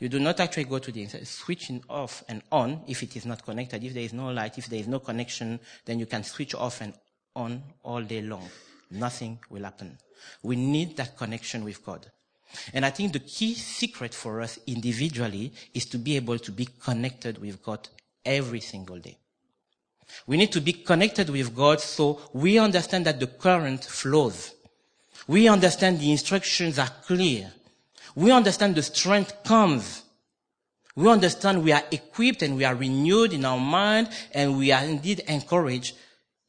[0.00, 3.44] You do not actually go to the switching off and on if it is not
[3.44, 3.84] connected.
[3.84, 6.80] If there is no light, if there is no connection, then you can switch off
[6.80, 6.94] and
[7.36, 8.48] on all day long.
[8.90, 9.98] Nothing will happen.
[10.42, 12.10] We need that connection with God.
[12.72, 16.68] And I think the key secret for us individually is to be able to be
[16.80, 17.88] connected with God
[18.24, 19.18] every single day.
[20.26, 24.54] We need to be connected with God so we understand that the current flows.
[25.26, 27.52] We understand the instructions are clear.
[28.14, 30.02] We understand the strength comes.
[30.94, 34.84] We understand we are equipped and we are renewed in our mind and we are
[34.84, 35.96] indeed encouraged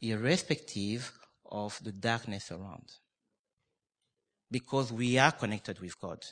[0.02, 1.12] irrespective
[1.46, 2.92] of the darkness around.
[4.56, 6.24] Because we are connected with God.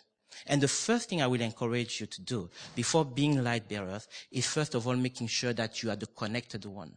[0.48, 4.48] And the first thing I will encourage you to do before being light bearers is
[4.48, 6.94] first of all making sure that you are the connected one.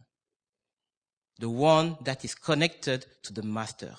[1.37, 3.93] The one that is connected to the master.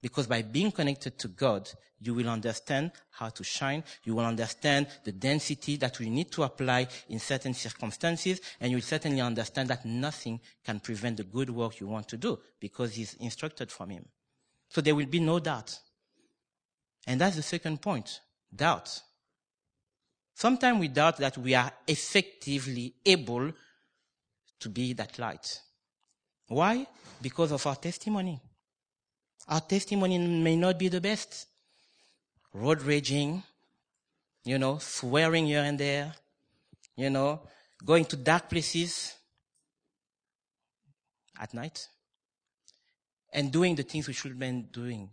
[0.00, 3.82] Because by being connected to God, you will understand how to shine.
[4.04, 8.40] You will understand the density that we need to apply in certain circumstances.
[8.60, 12.16] And you will certainly understand that nothing can prevent the good work you want to
[12.16, 14.04] do because it's instructed from Him.
[14.68, 15.76] So there will be no doubt.
[17.06, 18.20] And that's the second point.
[18.54, 19.02] Doubt.
[20.34, 23.52] Sometimes we doubt that we are effectively able
[24.60, 25.60] to be that light.
[26.48, 26.86] Why?
[27.20, 28.40] Because of our testimony.
[29.48, 31.46] Our testimony may not be the best.
[32.54, 33.42] Road raging,
[34.44, 36.12] you know, swearing here and there,
[36.96, 37.40] you know,
[37.84, 39.14] going to dark places
[41.40, 41.88] at night,
[43.32, 45.08] and doing the things we should have been doing.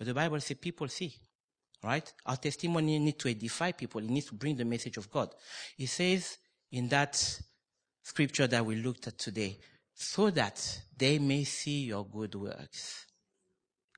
[0.00, 1.14] But the Bible says people see,
[1.84, 2.10] right?
[2.24, 4.00] Our testimony needs to edify people.
[4.00, 5.28] It needs to bring the message of God.
[5.76, 6.38] It says
[6.72, 7.40] in that
[8.02, 9.58] scripture that we looked at today,
[9.92, 13.04] so that they may see your good works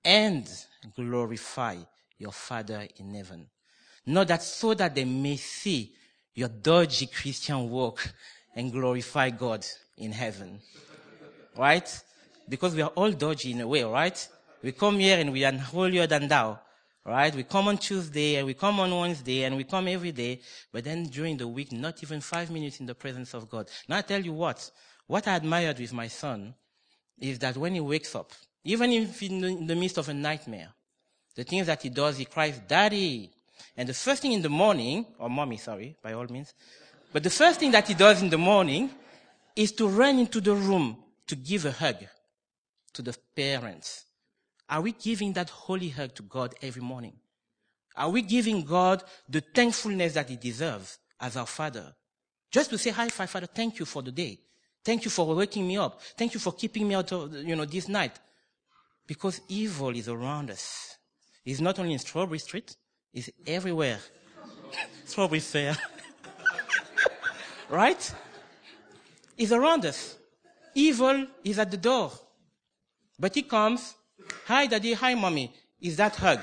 [0.05, 0.51] and
[0.97, 1.77] glorify
[2.19, 3.47] your Father in heaven.
[4.05, 5.93] Not that so that they may see
[6.35, 8.13] your dodgy Christian work
[8.57, 9.65] and glorify God
[9.97, 10.59] in heaven.
[11.57, 12.03] Right?
[12.49, 14.29] Because we are all dodgy in a way, right?
[14.63, 16.61] We come here and we are holier than thou.
[17.05, 17.35] Right?
[17.35, 20.41] We come on Tuesday and we come on Wednesday and we come every day,
[20.73, 23.69] but then during the week, not even five minutes in the presence of God.
[23.89, 24.71] Now I tell you what,
[25.09, 26.55] what I admired with my son
[27.19, 28.31] is that when he wakes up,
[28.63, 30.69] even if in the midst of a nightmare,
[31.35, 33.33] the things that he does, he cries, Daddy.
[33.77, 36.55] And the first thing in the morning, or mommy, sorry, by all means,
[37.13, 38.91] but the first thing that he does in the morning
[39.57, 41.97] is to run into the room to give a hug
[42.93, 44.05] to the parents.
[44.73, 47.13] Are we giving that holy hug to God every morning?
[47.95, 51.95] Are we giving God the thankfulness that he deserves as our father?
[52.51, 54.41] Just to say, hi, Father, thank you for the day.
[54.83, 56.01] Thank you for waking me up.
[56.17, 58.19] Thank you for keeping me out of, you know, this night.
[59.07, 60.97] Because evil is around us.
[61.45, 62.75] It's not only in Strawberry Street,
[63.13, 63.99] it's everywhere.
[65.05, 65.77] Strawberry Fair.
[67.69, 68.15] right?
[69.37, 70.17] It's around us.
[70.75, 72.11] Evil is at the door.
[73.19, 73.97] But he comes,
[74.47, 75.53] hi daddy, hi mommy.
[75.81, 76.41] Is that hug?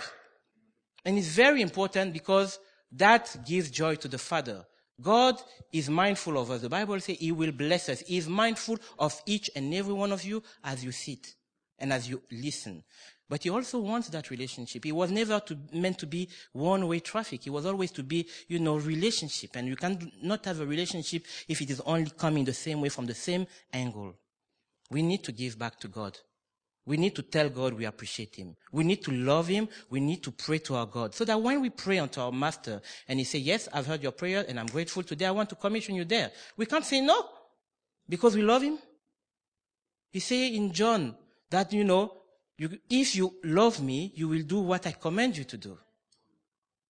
[1.06, 2.60] And it's very important because
[2.92, 4.66] that gives joy to the father.
[5.02, 6.62] God is mindful of us.
[6.62, 8.02] The Bible says he will bless us.
[8.02, 11.36] He is mindful of each and every one of you as you sit
[11.78, 12.84] and as you listen.
[13.30, 14.84] But he also wants that relationship.
[14.84, 17.44] He was never to, meant to be one-way traffic.
[17.44, 19.52] He was always to be, you know, relationship.
[19.56, 23.06] And you cannot have a relationship if it is only coming the same way from
[23.06, 24.16] the same angle.
[24.90, 26.18] We need to give back to God.
[26.86, 28.56] We need to tell God we appreciate Him.
[28.72, 29.68] We need to love Him.
[29.90, 31.14] We need to pray to our God.
[31.14, 34.12] So that when we pray unto our Master and He say, yes, I've heard your
[34.12, 36.32] prayer and I'm grateful today, I want to commission you there.
[36.58, 37.30] We can't say no
[38.08, 38.80] because we love Him.
[40.12, 41.16] He say in John
[41.52, 42.14] that, you know,
[42.58, 45.78] you, if you love me, you will do what I command you to do.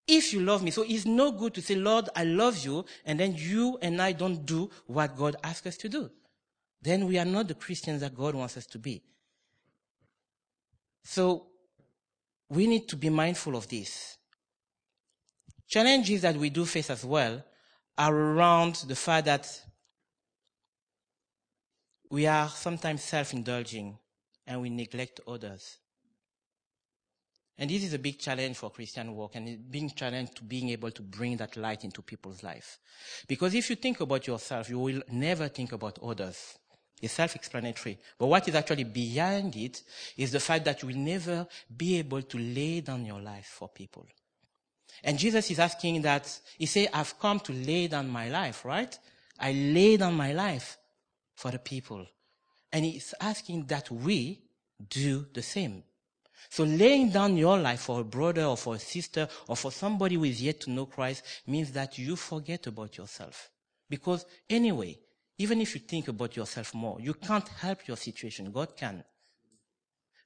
[0.08, 0.72] If you love me.
[0.72, 4.10] So it's no good to say, Lord, I love you, and then you and I
[4.10, 6.10] don't do what God asks us to do.
[6.82, 9.02] Then we are not the Christians that God wants us to be.
[11.02, 11.46] So
[12.48, 14.18] we need to be mindful of this.
[15.68, 17.44] Challenges that we do face as well
[17.96, 19.62] are around the fact that
[22.10, 23.96] we are sometimes self-indulging
[24.46, 25.78] and we neglect others.
[27.56, 30.70] And this is a big challenge for Christian work and a big challenge to being
[30.70, 32.78] able to bring that light into people's life.
[33.28, 36.58] Because if you think about yourself, you will never think about others.
[37.00, 37.98] It's self-explanatory.
[38.18, 39.82] But what is actually behind it
[40.16, 43.68] is the fact that you will never be able to lay down your life for
[43.68, 44.06] people.
[45.02, 48.98] And Jesus is asking that, he say, I've come to lay down my life, right?
[49.38, 50.76] I lay down my life
[51.34, 52.06] for the people.
[52.72, 54.42] And he's asking that we
[54.88, 55.84] do the same.
[56.48, 60.16] So laying down your life for a brother or for a sister or for somebody
[60.16, 63.50] who is yet to know Christ means that you forget about yourself.
[63.88, 64.98] Because anyway,
[65.40, 68.52] even if you think about yourself more, you can't help your situation.
[68.52, 69.02] God can.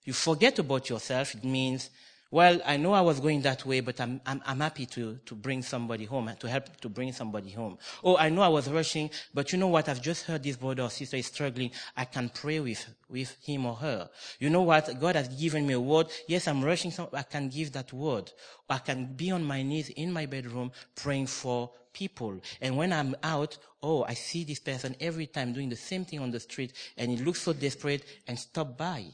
[0.02, 1.88] You forget about yourself, it means
[2.34, 5.34] well, I know I was going that way, but I'm, I'm, I'm happy to, to
[5.36, 7.78] bring somebody home, to help to bring somebody home.
[8.02, 9.88] Oh, I know I was rushing, but you know what?
[9.88, 11.70] I've just heard this brother or sister is struggling.
[11.96, 14.10] I can pray with, with him or her.
[14.40, 14.98] You know what?
[14.98, 16.08] God has given me a word.
[16.26, 16.90] Yes, I'm rushing.
[16.90, 18.32] Some, I can give that word.
[18.68, 22.40] I can be on my knees in my bedroom praying for people.
[22.60, 26.18] And when I'm out, oh, I see this person every time doing the same thing
[26.18, 29.04] on the street and he looks so desperate and stop by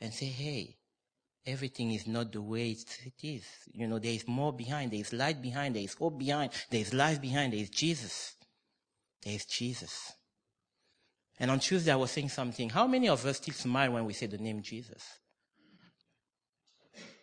[0.00, 0.74] and say, hey,
[1.46, 3.44] everything is not the way it is.
[3.72, 4.92] You know, there is more behind.
[4.92, 5.74] There is light behind.
[5.74, 6.52] There is hope behind.
[6.70, 7.52] There is life behind.
[7.52, 8.34] There is Jesus.
[9.22, 10.12] There is Jesus.
[11.38, 12.70] And on Tuesday, I was saying something.
[12.70, 15.02] How many of us still smile when we say the name Jesus?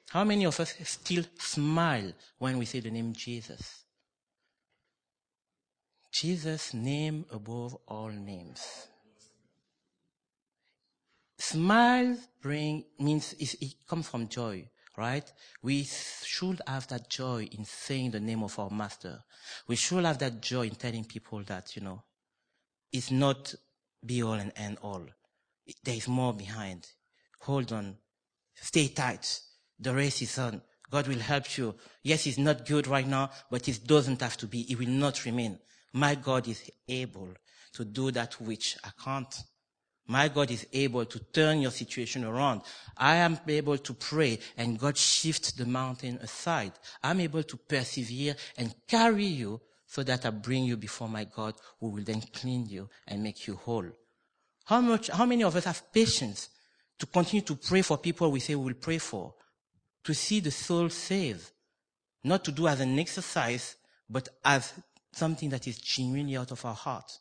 [0.09, 3.85] How many of us still smile when we say the name Jesus?
[6.11, 8.87] Jesus' name above all names.
[11.41, 15.33] Smile bring means it comes from joy, right?
[15.63, 19.23] We should have that joy in saying the name of our master.
[19.67, 22.03] We should have that joy in telling people that, you know,
[22.93, 23.55] it's not
[24.05, 25.03] be all and end all.
[25.83, 26.87] There is more behind.
[27.39, 27.97] Hold on.
[28.53, 29.39] Stay tight.
[29.79, 30.61] The race is on.
[30.91, 31.73] God will help you.
[32.03, 34.71] Yes, it's not good right now, but it doesn't have to be.
[34.71, 35.57] It will not remain.
[35.91, 37.29] My God is able
[37.73, 39.35] to do that which I can't.
[40.07, 42.61] My God is able to turn your situation around.
[42.97, 46.73] I am able to pray and God shifts the mountain aside.
[47.03, 51.53] I'm able to persevere and carry you so that I bring you before my God
[51.79, 53.85] who will then clean you and make you whole.
[54.65, 56.49] How much, how many of us have patience
[56.99, 59.33] to continue to pray for people we say we will pray for?
[60.05, 61.51] To see the soul saved.
[62.23, 63.75] Not to do as an exercise,
[64.09, 64.73] but as
[65.11, 67.11] something that is genuinely out of our heart.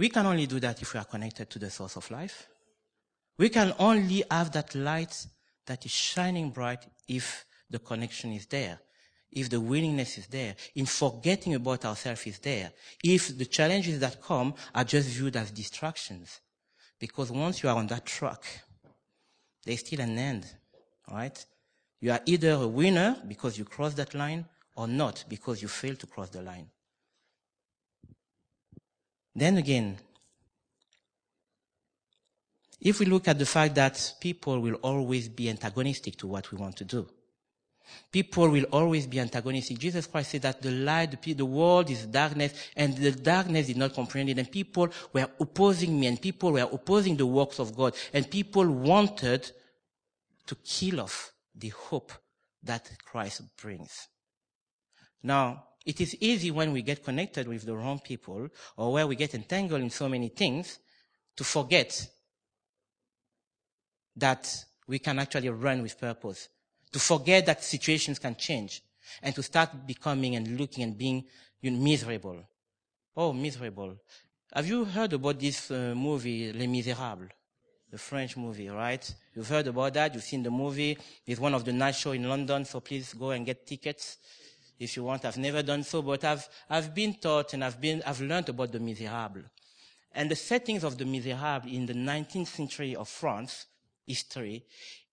[0.00, 2.48] We can only do that if we are connected to the source of life.
[3.36, 5.26] We can only have that light
[5.66, 8.80] that is shining bright if the connection is there,
[9.30, 12.72] if the willingness is there, in forgetting about ourselves is there,
[13.04, 16.40] if the challenges that come are just viewed as distractions.
[16.98, 18.42] Because once you are on that track,
[19.66, 20.46] there's still an end,
[21.10, 21.44] right?
[22.00, 25.94] You are either a winner because you cross that line or not because you fail
[25.96, 26.70] to cross the line.
[29.34, 29.98] Then again,
[32.80, 36.58] if we look at the fact that people will always be antagonistic to what we
[36.58, 37.06] want to do,
[38.10, 39.78] people will always be antagonistic.
[39.78, 43.94] Jesus Christ said that the light, the, world is darkness, and the darkness did not
[43.94, 47.94] comprehend it, and people were opposing me, and people were opposing the works of God,
[48.12, 49.50] and people wanted
[50.46, 52.12] to kill off the hope
[52.62, 54.08] that Christ brings.
[55.22, 59.16] Now, it is easy when we get connected with the wrong people or where we
[59.16, 60.78] get entangled in so many things
[61.36, 62.08] to forget
[64.16, 66.48] that we can actually run with purpose,
[66.92, 68.82] to forget that situations can change,
[69.22, 71.24] and to start becoming and looking and being
[71.62, 72.42] miserable.
[73.16, 73.96] Oh, miserable.
[74.52, 77.30] Have you heard about this uh, movie, Les Miserables?
[77.90, 79.14] The French movie, right?
[79.34, 80.14] You've heard about that.
[80.14, 80.96] You've seen the movie.
[81.26, 84.18] It's one of the night shows in London, so please go and get tickets
[84.80, 85.24] if you want.
[85.24, 88.72] I've never done so, but I've, I've been taught and I've been, I've learned about
[88.72, 89.44] the Miserables.
[90.12, 93.66] And the settings of the Miserables in the 19th century of France
[94.06, 94.64] history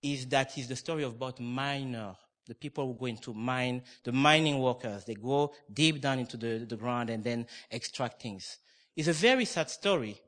[0.02, 2.16] is that is the story of about miner,
[2.48, 5.04] the people who go into mine, the mining workers.
[5.04, 8.58] They go deep down into the, the ground and then extract things.
[8.96, 10.20] It's a very sad story.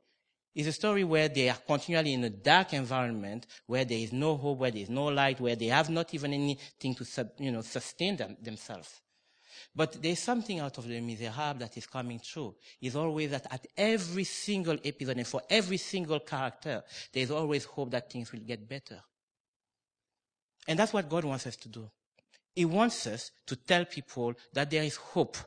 [0.53, 4.35] It's a story where they are continually in a dark environment, where there is no
[4.35, 7.05] hope, where there is no light, where they have not even anything to
[7.37, 8.99] you know, sustain them, themselves.
[9.79, 12.53] But there's something out of the Miserable that is coming true.
[12.81, 17.91] Is always that at every single episode and for every single character, there's always hope
[17.91, 19.01] that things will get better.
[20.67, 21.89] And that's what God wants us to do.
[22.53, 25.37] He wants us to tell people that there is hope.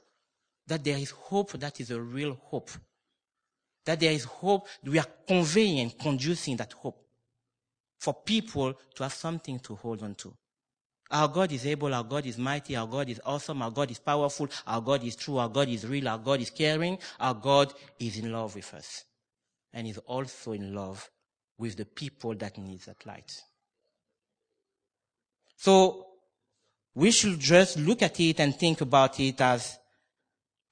[0.67, 2.71] That there is hope that is a real hope.
[3.85, 4.67] That there is hope.
[4.83, 7.05] We are conveying and conducing that hope
[7.99, 10.35] for people to have something to hold on to.
[11.13, 13.99] Our God is able, our God is mighty, our God is awesome, our God is
[13.99, 17.75] powerful, our God is true, our God is real, our God is caring, our God
[17.99, 19.05] is in love with us.
[19.75, 21.11] And is also in love
[21.59, 23.43] with the people that need that light.
[25.57, 26.07] So,
[26.95, 29.79] we should just look at it and think about it as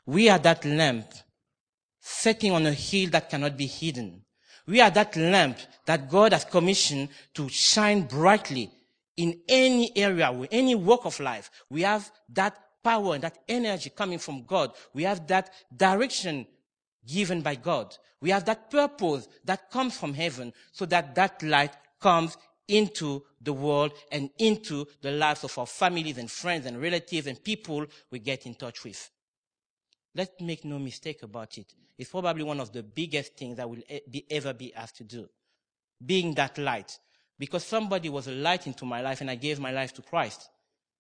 [0.06, 1.06] we are that lamp
[2.00, 4.22] setting on a hill that cannot be hidden.
[4.66, 8.70] We are that lamp that God has commissioned to shine brightly
[9.16, 13.90] in any area, with any walk of life, we have that power and that energy
[13.90, 14.72] coming from God.
[14.94, 16.46] We have that direction
[17.06, 17.96] given by God.
[18.20, 22.36] We have that purpose that comes from heaven so that that light comes
[22.68, 27.42] into the world and into the lives of our families and friends and relatives and
[27.42, 29.10] people we get in touch with.
[30.14, 31.74] Let's make no mistake about it.
[31.98, 35.28] It's probably one of the biggest things that will be, ever be asked to do.
[36.04, 36.98] Being that light.
[37.40, 40.50] Because somebody was a light into my life and I gave my life to Christ.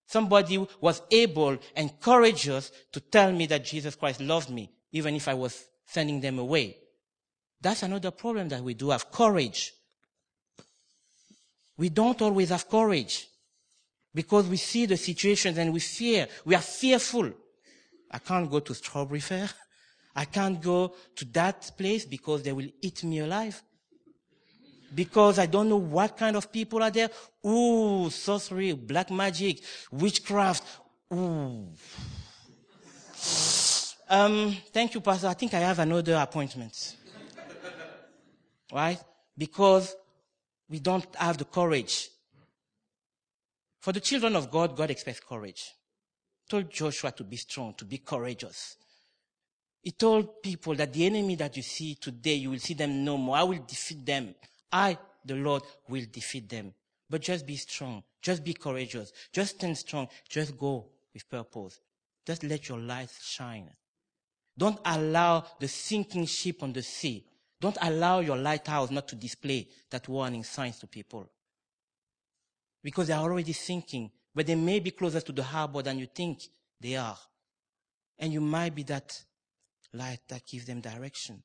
[0.06, 5.28] Somebody was able and courageous to tell me that Jesus Christ loved me, even if
[5.28, 6.78] I was sending them away.
[7.60, 9.74] That's another problem that we do have courage.
[11.76, 13.28] We don't always have courage
[14.14, 16.26] because we see the situations and we fear.
[16.46, 17.32] We are fearful.
[18.10, 19.50] I can't go to Strawberry Fair.
[20.16, 23.62] I can't go to that place because they will eat me alive.
[24.94, 27.10] Because I don't know what kind of people are there.
[27.46, 30.64] Ooh, sorcery, black magic, witchcraft.
[31.12, 31.68] Ooh.
[34.08, 35.28] Um, thank you, Pastor.
[35.28, 36.96] I think I have another appointment.
[38.72, 38.98] right?
[39.38, 39.94] Because
[40.68, 42.08] we don't have the courage.
[43.80, 45.72] For the children of God, God expects courage
[46.50, 48.76] told Joshua to be strong, to be courageous.
[49.82, 53.16] He told people that the enemy that you see today, you will see them no
[53.16, 53.36] more.
[53.36, 54.34] I will defeat them.
[54.72, 56.74] I, the Lord, will defeat them.
[57.08, 58.02] But just be strong.
[58.22, 59.12] Just be courageous.
[59.32, 60.08] Just stand strong.
[60.28, 61.80] Just go with purpose.
[62.26, 63.70] Just let your light shine.
[64.56, 67.24] Don't allow the sinking ship on the sea.
[67.60, 71.28] Don't allow your lighthouse not to display that warning signs to people.
[72.82, 76.06] Because they are already sinking but they may be closer to the harbor than you
[76.06, 76.42] think
[76.80, 77.18] they are.
[78.18, 79.22] And you might be that
[79.92, 81.42] light that gives them direction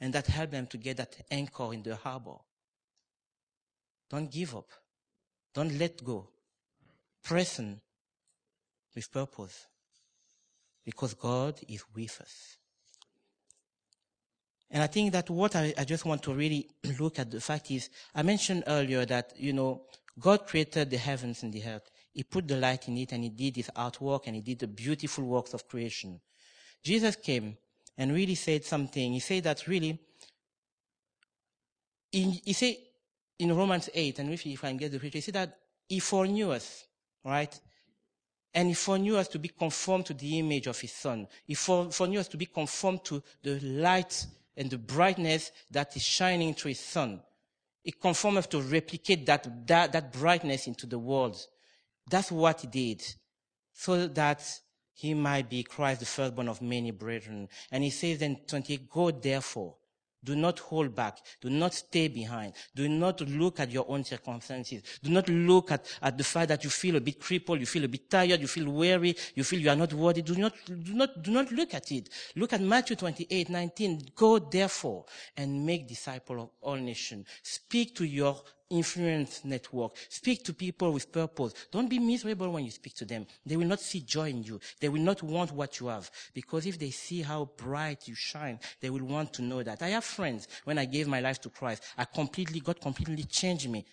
[0.00, 2.36] and that help them to get that anchor in the harbor.
[4.10, 4.68] Don't give up.
[5.54, 6.28] Don't let go.
[7.22, 7.80] Press on
[8.94, 9.66] with purpose
[10.84, 12.58] because God is with us.
[14.70, 17.70] And I think that what I, I, just want to really look at the fact
[17.70, 19.82] is, I mentioned earlier that, you know,
[20.18, 21.90] God created the heavens and the earth.
[22.12, 24.66] He put the light in it and he did his artwork and he did the
[24.66, 26.20] beautiful works of creation.
[26.82, 27.56] Jesus came
[27.98, 29.12] and really said something.
[29.12, 29.98] He said that really,
[32.10, 32.76] he, he said
[33.38, 35.58] in Romans 8, and if I can get the picture, he said that
[35.88, 36.84] he foreknew us,
[37.24, 37.58] right?
[38.54, 41.28] And he foreknew us to be conformed to the image of his son.
[41.44, 44.26] He foreknew us to be conformed to the light
[44.56, 47.20] and the brightness that is shining through his son.
[47.82, 51.36] He conformed us to replicate that, that, that brightness into the world.
[52.10, 53.04] That's what he did.
[53.72, 54.42] So that
[54.94, 57.48] he might be Christ, the firstborn of many brethren.
[57.70, 59.76] And he says in 28, go therefore.
[60.26, 61.18] Do not hold back.
[61.40, 62.54] Do not stay behind.
[62.74, 64.82] Do not look at your own circumstances.
[65.00, 67.84] Do not look at, at the fact that you feel a bit crippled, you feel
[67.84, 70.22] a bit tired, you feel weary, you feel you are not worthy.
[70.22, 72.08] Do not, do not, do not look at it.
[72.34, 74.00] Look at Matthew 28, 19.
[74.16, 75.04] Go therefore
[75.36, 77.28] and make disciples of all nations.
[77.44, 79.96] Speak to your influence network.
[80.08, 81.54] Speak to people with purpose.
[81.70, 83.26] Don't be miserable when you speak to them.
[83.44, 84.60] They will not see joy in you.
[84.80, 86.10] They will not want what you have.
[86.34, 89.82] Because if they see how bright you shine, they will want to know that.
[89.82, 93.68] I have friends, when I gave my life to Christ, I completely, God completely changed
[93.68, 93.84] me.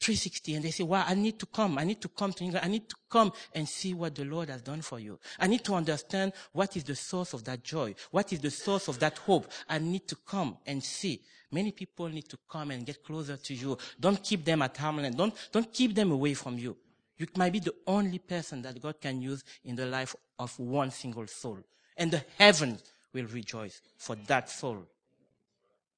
[0.00, 1.78] 360 and they say, wow, I need to come.
[1.78, 2.64] I need to come to England.
[2.64, 5.18] I need to come and see what the Lord has done for you.
[5.38, 7.94] I need to understand what is the source of that joy.
[8.10, 9.50] What is the source of that hope.
[9.68, 11.20] I need to come and see.
[11.50, 13.78] Many people need to come and get closer to you.
[13.98, 15.14] Don't keep them at arm's.
[15.14, 16.76] Don't, don't keep them away from you.
[17.16, 20.90] You might be the only person that God can use in the life of one
[20.90, 21.58] single soul.
[21.96, 22.82] And the heavens
[23.12, 24.86] will rejoice for that soul.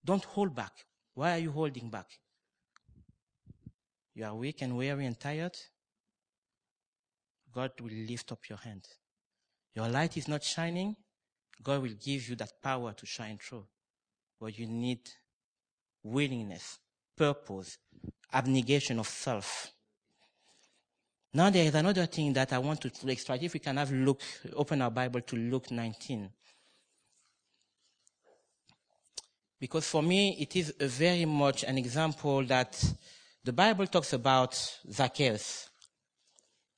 [0.05, 0.73] Don't hold back.
[1.15, 2.07] Why are you holding back?
[4.15, 5.57] You are weak and weary and tired.
[7.53, 8.87] God will lift up your hand.
[9.75, 10.97] Your light is not shining.
[11.63, 13.67] God will give you that power to shine through.
[14.41, 15.01] But you need
[16.03, 16.79] willingness,
[17.17, 17.79] purpose,
[18.33, 19.73] abnegation of self.
[21.33, 23.43] Now there is another thing that I want to extract.
[23.43, 24.21] If we can have look,
[24.55, 26.31] open our Bible to Luke 19.
[29.61, 32.83] Because for me, it is very much an example that
[33.45, 34.55] the Bible talks about
[34.91, 35.71] Zacchaeus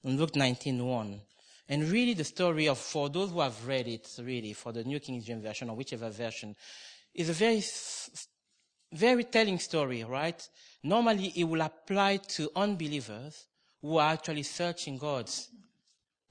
[0.04, 1.20] in Luke 19.1.
[1.68, 5.00] And really the story of, for those who have read it, really, for the New
[5.00, 6.54] King James Version or whichever version,
[7.14, 7.62] is a very
[8.92, 10.46] very telling story, right?
[10.82, 13.46] Normally it will apply to unbelievers
[13.80, 15.30] who are actually searching God.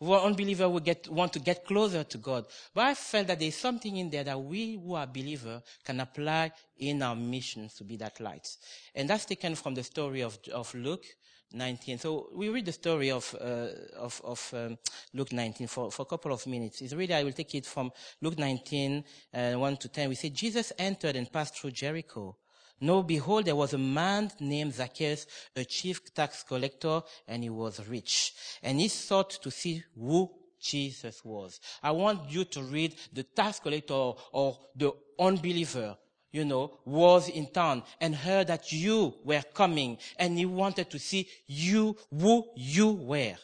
[0.02, 2.47] Who are unbelievers will get, want to get closer to God.
[2.74, 6.52] But I felt that there's something in there that we who are believers can apply
[6.80, 8.47] in our missions to be that light.
[8.95, 11.06] And that's taken from the story of, of Luke
[11.54, 11.99] 19.
[11.99, 14.80] So we read the story of, uh, of, of um,
[15.14, 16.82] Luke 19 for, for a couple of minutes.
[16.82, 17.91] It's really, I will take it from
[18.22, 19.04] Luke 19,
[19.36, 20.10] uh, 1 to 10.
[20.10, 22.38] We say, Jesus entered and passed through Jericho.
[22.82, 27.88] No, behold, there was a man named Zacchaeus, a chief tax collector, and he was
[27.88, 28.34] rich.
[28.64, 31.60] And he sought to see who Jesus was.
[31.84, 35.96] I want you to read the tax collector or the unbeliever,
[36.32, 40.98] you know, was in town and heard that you were coming and he wanted to
[40.98, 43.36] see you, who you were.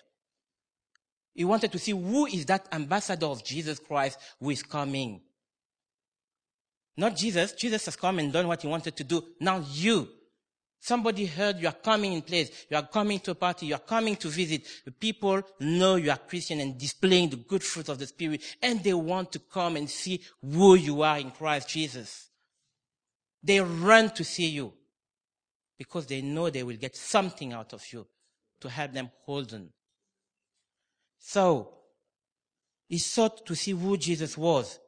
[1.36, 5.22] He wanted to see who is that ambassador of Jesus Christ who is coming.
[6.98, 7.54] Not Jesus.
[7.54, 9.24] Jesus has come and done what he wanted to do.
[9.40, 10.10] Now you.
[10.80, 12.66] Somebody heard you are coming in place.
[12.70, 13.68] You are coming to a party.
[13.68, 14.64] You are coming to visit.
[14.86, 18.42] The people know you are Christian and displaying the good fruit of the Spirit.
[18.62, 22.30] And they want to come and see who you are in Christ Jesus.
[23.44, 24.74] They run to see you
[25.78, 28.08] because they know they will get something out of you
[28.62, 29.70] to help them hold on.
[31.20, 31.74] So,
[32.88, 34.80] he sought to see who Jesus was.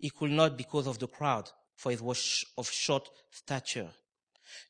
[0.00, 3.88] He could not because of the crowd, for he was of short stature.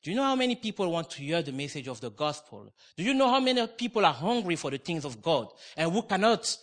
[0.02, 2.72] Do you know how many people want to hear the message of the gospel?
[2.96, 6.02] Do you know how many people are hungry for the things of God and who
[6.02, 6.56] cannot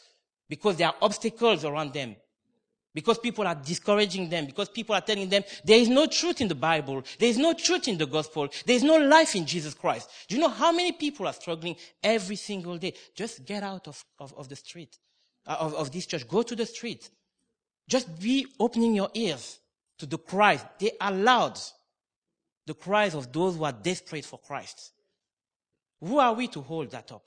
[0.48, 2.16] because there are obstacles around them?
[2.94, 6.48] Because people are discouraging them, because people are telling them there is no truth in
[6.48, 9.74] the Bible, there is no truth in the gospel, there is no life in Jesus
[9.74, 10.10] Christ.
[10.28, 12.94] Do you know how many people are struggling every single day?
[13.16, 14.98] Just get out of, of, of the street,
[15.46, 16.28] uh, of, of this church.
[16.28, 17.10] Go to the street.
[17.88, 19.60] Just be opening your ears
[20.00, 20.64] to the cries.
[20.80, 21.58] They are loud.
[22.66, 24.92] The cries of those who are desperate for Christ.
[26.02, 27.24] Who are we to hold that up?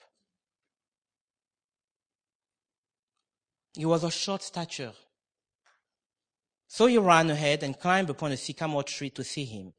[3.74, 4.92] He was of short stature.
[6.68, 9.72] So he ran ahead and climbed upon a sycamore tree to see him.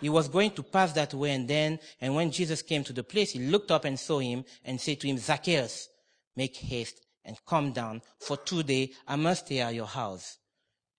[0.00, 3.02] He was going to pass that way and then, and when Jesus came to the
[3.02, 5.88] place, he looked up and saw him and said to him, Zacchaeus,
[6.36, 10.38] make haste and come down, for today I must stay at your house.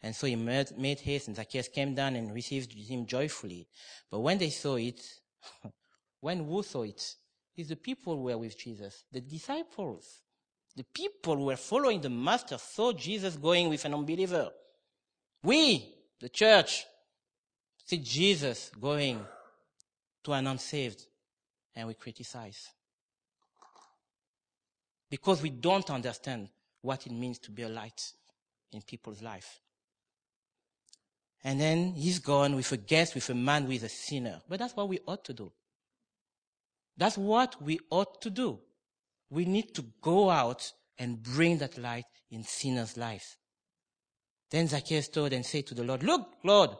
[0.01, 3.67] And so he made, haste and Zacchaeus came down and received him joyfully.
[4.11, 5.01] But when they saw it,
[6.19, 7.15] when who saw it?
[7.55, 10.21] It's the people who were with Jesus, the disciples.
[10.75, 14.49] The people who were following the master saw Jesus going with an unbeliever.
[15.43, 16.85] We, the church,
[17.85, 19.23] see Jesus going
[20.23, 21.05] to an unsaved
[21.75, 22.69] and we criticize.
[25.13, 26.49] Because we don't understand
[26.81, 28.01] what it means to be a light
[28.71, 29.59] in people's life.
[31.43, 34.41] And then he's gone with a guest, with a man is a sinner.
[34.49, 35.51] But that's what we ought to do.
[36.97, 38.57] That's what we ought to do.
[39.29, 43.37] We need to go out and bring that light in sinners' lives.
[44.49, 46.71] Then Zacchaeus stood and said to the Lord, Look, Lord,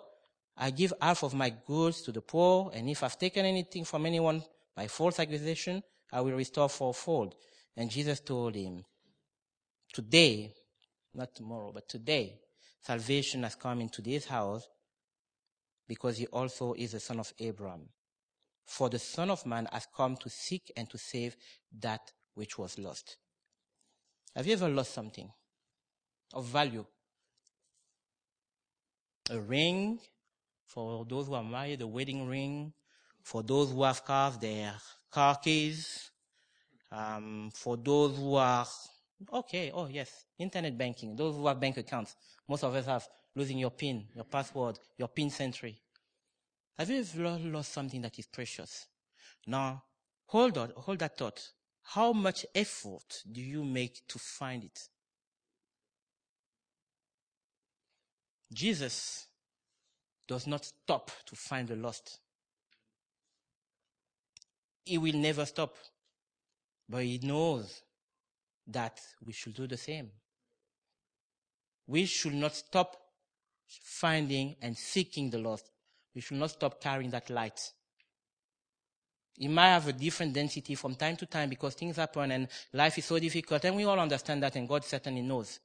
[0.58, 4.08] I give half of my goods to the poor, and if I've taken anything from
[4.08, 4.44] anyone
[4.76, 7.36] by false accusation, I will restore fourfold.
[7.76, 8.84] And Jesus told him,
[9.92, 10.54] Today,
[11.14, 12.40] not tomorrow, but today,
[12.82, 14.68] salvation has come into this house
[15.88, 17.90] because he also is the son of Abraham.
[18.66, 21.36] For the Son of Man has come to seek and to save
[21.80, 23.18] that which was lost.
[24.36, 25.30] Have you ever lost something
[26.34, 26.86] of value?
[29.30, 30.00] a ring
[30.66, 32.74] for those who are married, a wedding ring.
[33.22, 34.74] For those who have cars, their
[35.10, 36.12] car keys.
[36.94, 38.68] Um, for those who are,
[39.34, 41.16] okay, oh yes, internet banking.
[41.16, 42.16] Those who have bank accounts.
[42.48, 45.76] Most of us have losing your PIN, your password, your PINsentry.
[46.78, 48.86] Have you ever lost something that is precious?
[49.48, 49.84] Now,
[50.28, 51.42] hold on, hold that thought.
[51.82, 54.80] How much effort do you make to find it?
[58.54, 59.28] Jesus
[60.28, 62.20] does not stop to find the lost.
[64.86, 65.76] He will never stop.
[66.88, 67.82] But he knows
[68.68, 70.10] that we should do the same.
[71.88, 72.98] We should not stop
[73.68, 75.70] finding and seeking the lost.
[76.16, 77.60] We should not stop carrying that light.
[79.40, 82.98] It might have a different density from time to time because things happen and life
[82.98, 85.60] is so difficult and we all understand that and God certainly knows.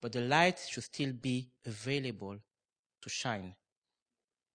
[0.00, 2.36] But the light should still be available
[3.00, 3.54] to shine.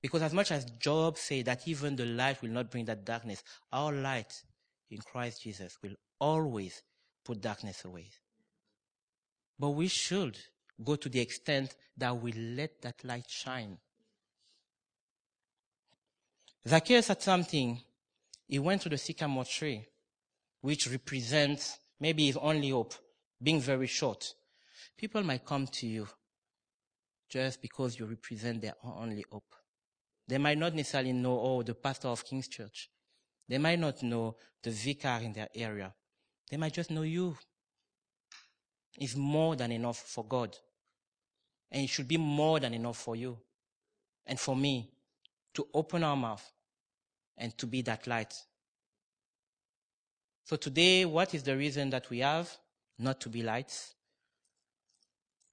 [0.02, 3.44] Because as much as Job said that even the light will not bring that darkness,
[3.72, 4.44] our light
[4.96, 6.82] in Christ Jesus will always
[7.24, 8.08] put darkness away.
[9.60, 10.38] But we should
[10.84, 13.78] go to the extent that we let that light shine.
[16.68, 17.80] Zacchaeus had something.
[18.48, 19.86] He went to the sycamore tree,
[20.62, 22.94] which represents maybe his only hope,
[23.42, 24.34] being very short.
[24.98, 26.08] People might come to you
[27.30, 29.56] just because you represent their only hope.
[30.28, 32.90] They might not necessarily know, oh, the pastor of King's Church.
[33.48, 35.94] They might not know the vicar in their area.
[36.50, 37.38] They might just know you.
[38.98, 40.56] It's more than enough for God.
[41.72, 43.38] And it should be more than enough for you
[44.26, 44.90] and for me
[45.54, 46.44] to open our mouth
[47.38, 48.34] and to be that light.
[50.46, 52.56] So today, what is the reason that we have
[52.98, 53.94] not to be lights?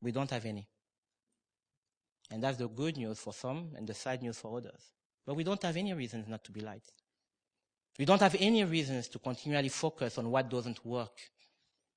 [0.00, 0.68] We don't have any.
[2.30, 4.92] And that's the good news for some and the sad news for others.
[5.26, 6.90] But we don't have any reasons not to be lights.
[7.98, 11.18] We don't have any reasons to continually focus on what doesn't work.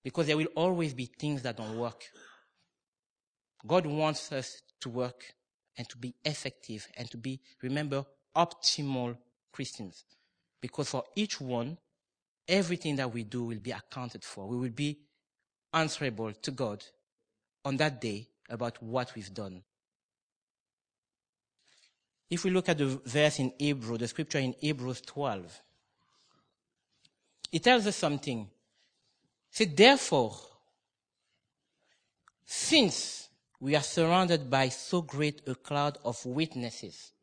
[0.03, 2.03] Because there will always be things that don't work.
[3.65, 5.33] God wants us to work
[5.77, 9.17] and to be effective and to be, remember, optimal
[9.51, 10.05] Christians.
[10.61, 11.77] Because for each one,
[12.47, 14.47] everything that we do will be accounted for.
[14.47, 14.99] We will be
[15.73, 16.83] answerable to God
[17.63, 19.63] on that day about what we've done.
[22.29, 25.61] If we look at the verse in Hebrew, the scripture in Hebrews 12,
[27.55, 28.49] it tells us something.
[29.49, 30.35] Said, therefore,
[32.45, 33.29] since
[33.61, 37.13] we are surrounded by so great a cloud of witnesses,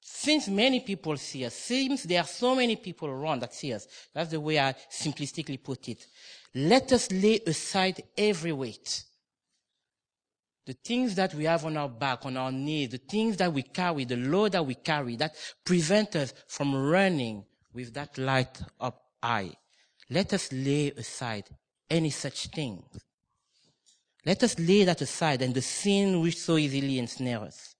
[0.00, 3.86] since many people see us, since there are so many people around that see us,
[4.12, 6.04] that's the way I simplistically put it.
[6.52, 9.04] Let us lay aside every weight.
[10.66, 13.62] The things that we have on our back, on our knees, the things that we
[13.62, 19.02] carry, the load that we carry that prevent us from running with that light up
[19.22, 19.52] eye.
[20.10, 21.44] Let us lay aside
[21.88, 22.82] any such thing.
[24.24, 27.71] Let us lay that aside and the sin which so easily ensnares us.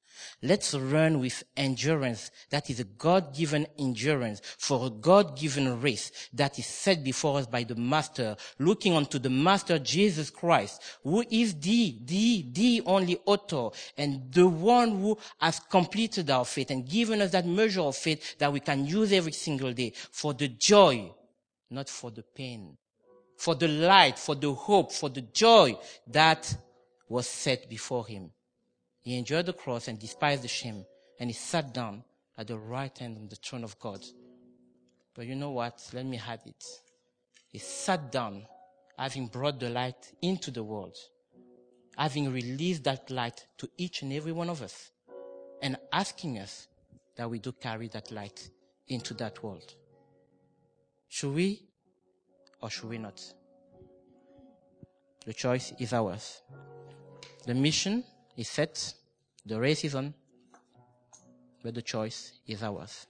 [0.42, 2.30] Let's run with endurance.
[2.50, 7.64] That is a God-given endurance for a God-given race that is set before us by
[7.64, 13.70] the Master, looking unto the Master Jesus Christ, who is the, the, the only author
[13.96, 18.38] and the one who has completed our faith and given us that measure of faith
[18.38, 21.12] that we can use every single day for the joy,
[21.70, 22.76] not for the pain,
[23.36, 26.54] for the light, for the hope, for the joy that
[27.08, 28.30] was set before him.
[29.02, 30.84] He endured the cross and despised the shame,
[31.18, 32.04] and he sat down
[32.38, 34.04] at the right hand of the throne of God.
[35.14, 35.90] But you know what?
[35.92, 36.64] Let me add it.
[37.48, 38.46] He sat down,
[38.96, 40.96] having brought the light into the world,
[41.98, 44.92] having released that light to each and every one of us,
[45.60, 46.68] and asking us
[47.16, 48.48] that we do carry that light
[48.88, 49.74] into that world.
[51.08, 51.62] Should we
[52.60, 53.20] or should we not?
[55.26, 56.40] The choice is ours.
[57.46, 58.04] The mission
[58.36, 58.94] is set,
[59.44, 60.14] the race is on,
[61.62, 63.06] but the choice is ours.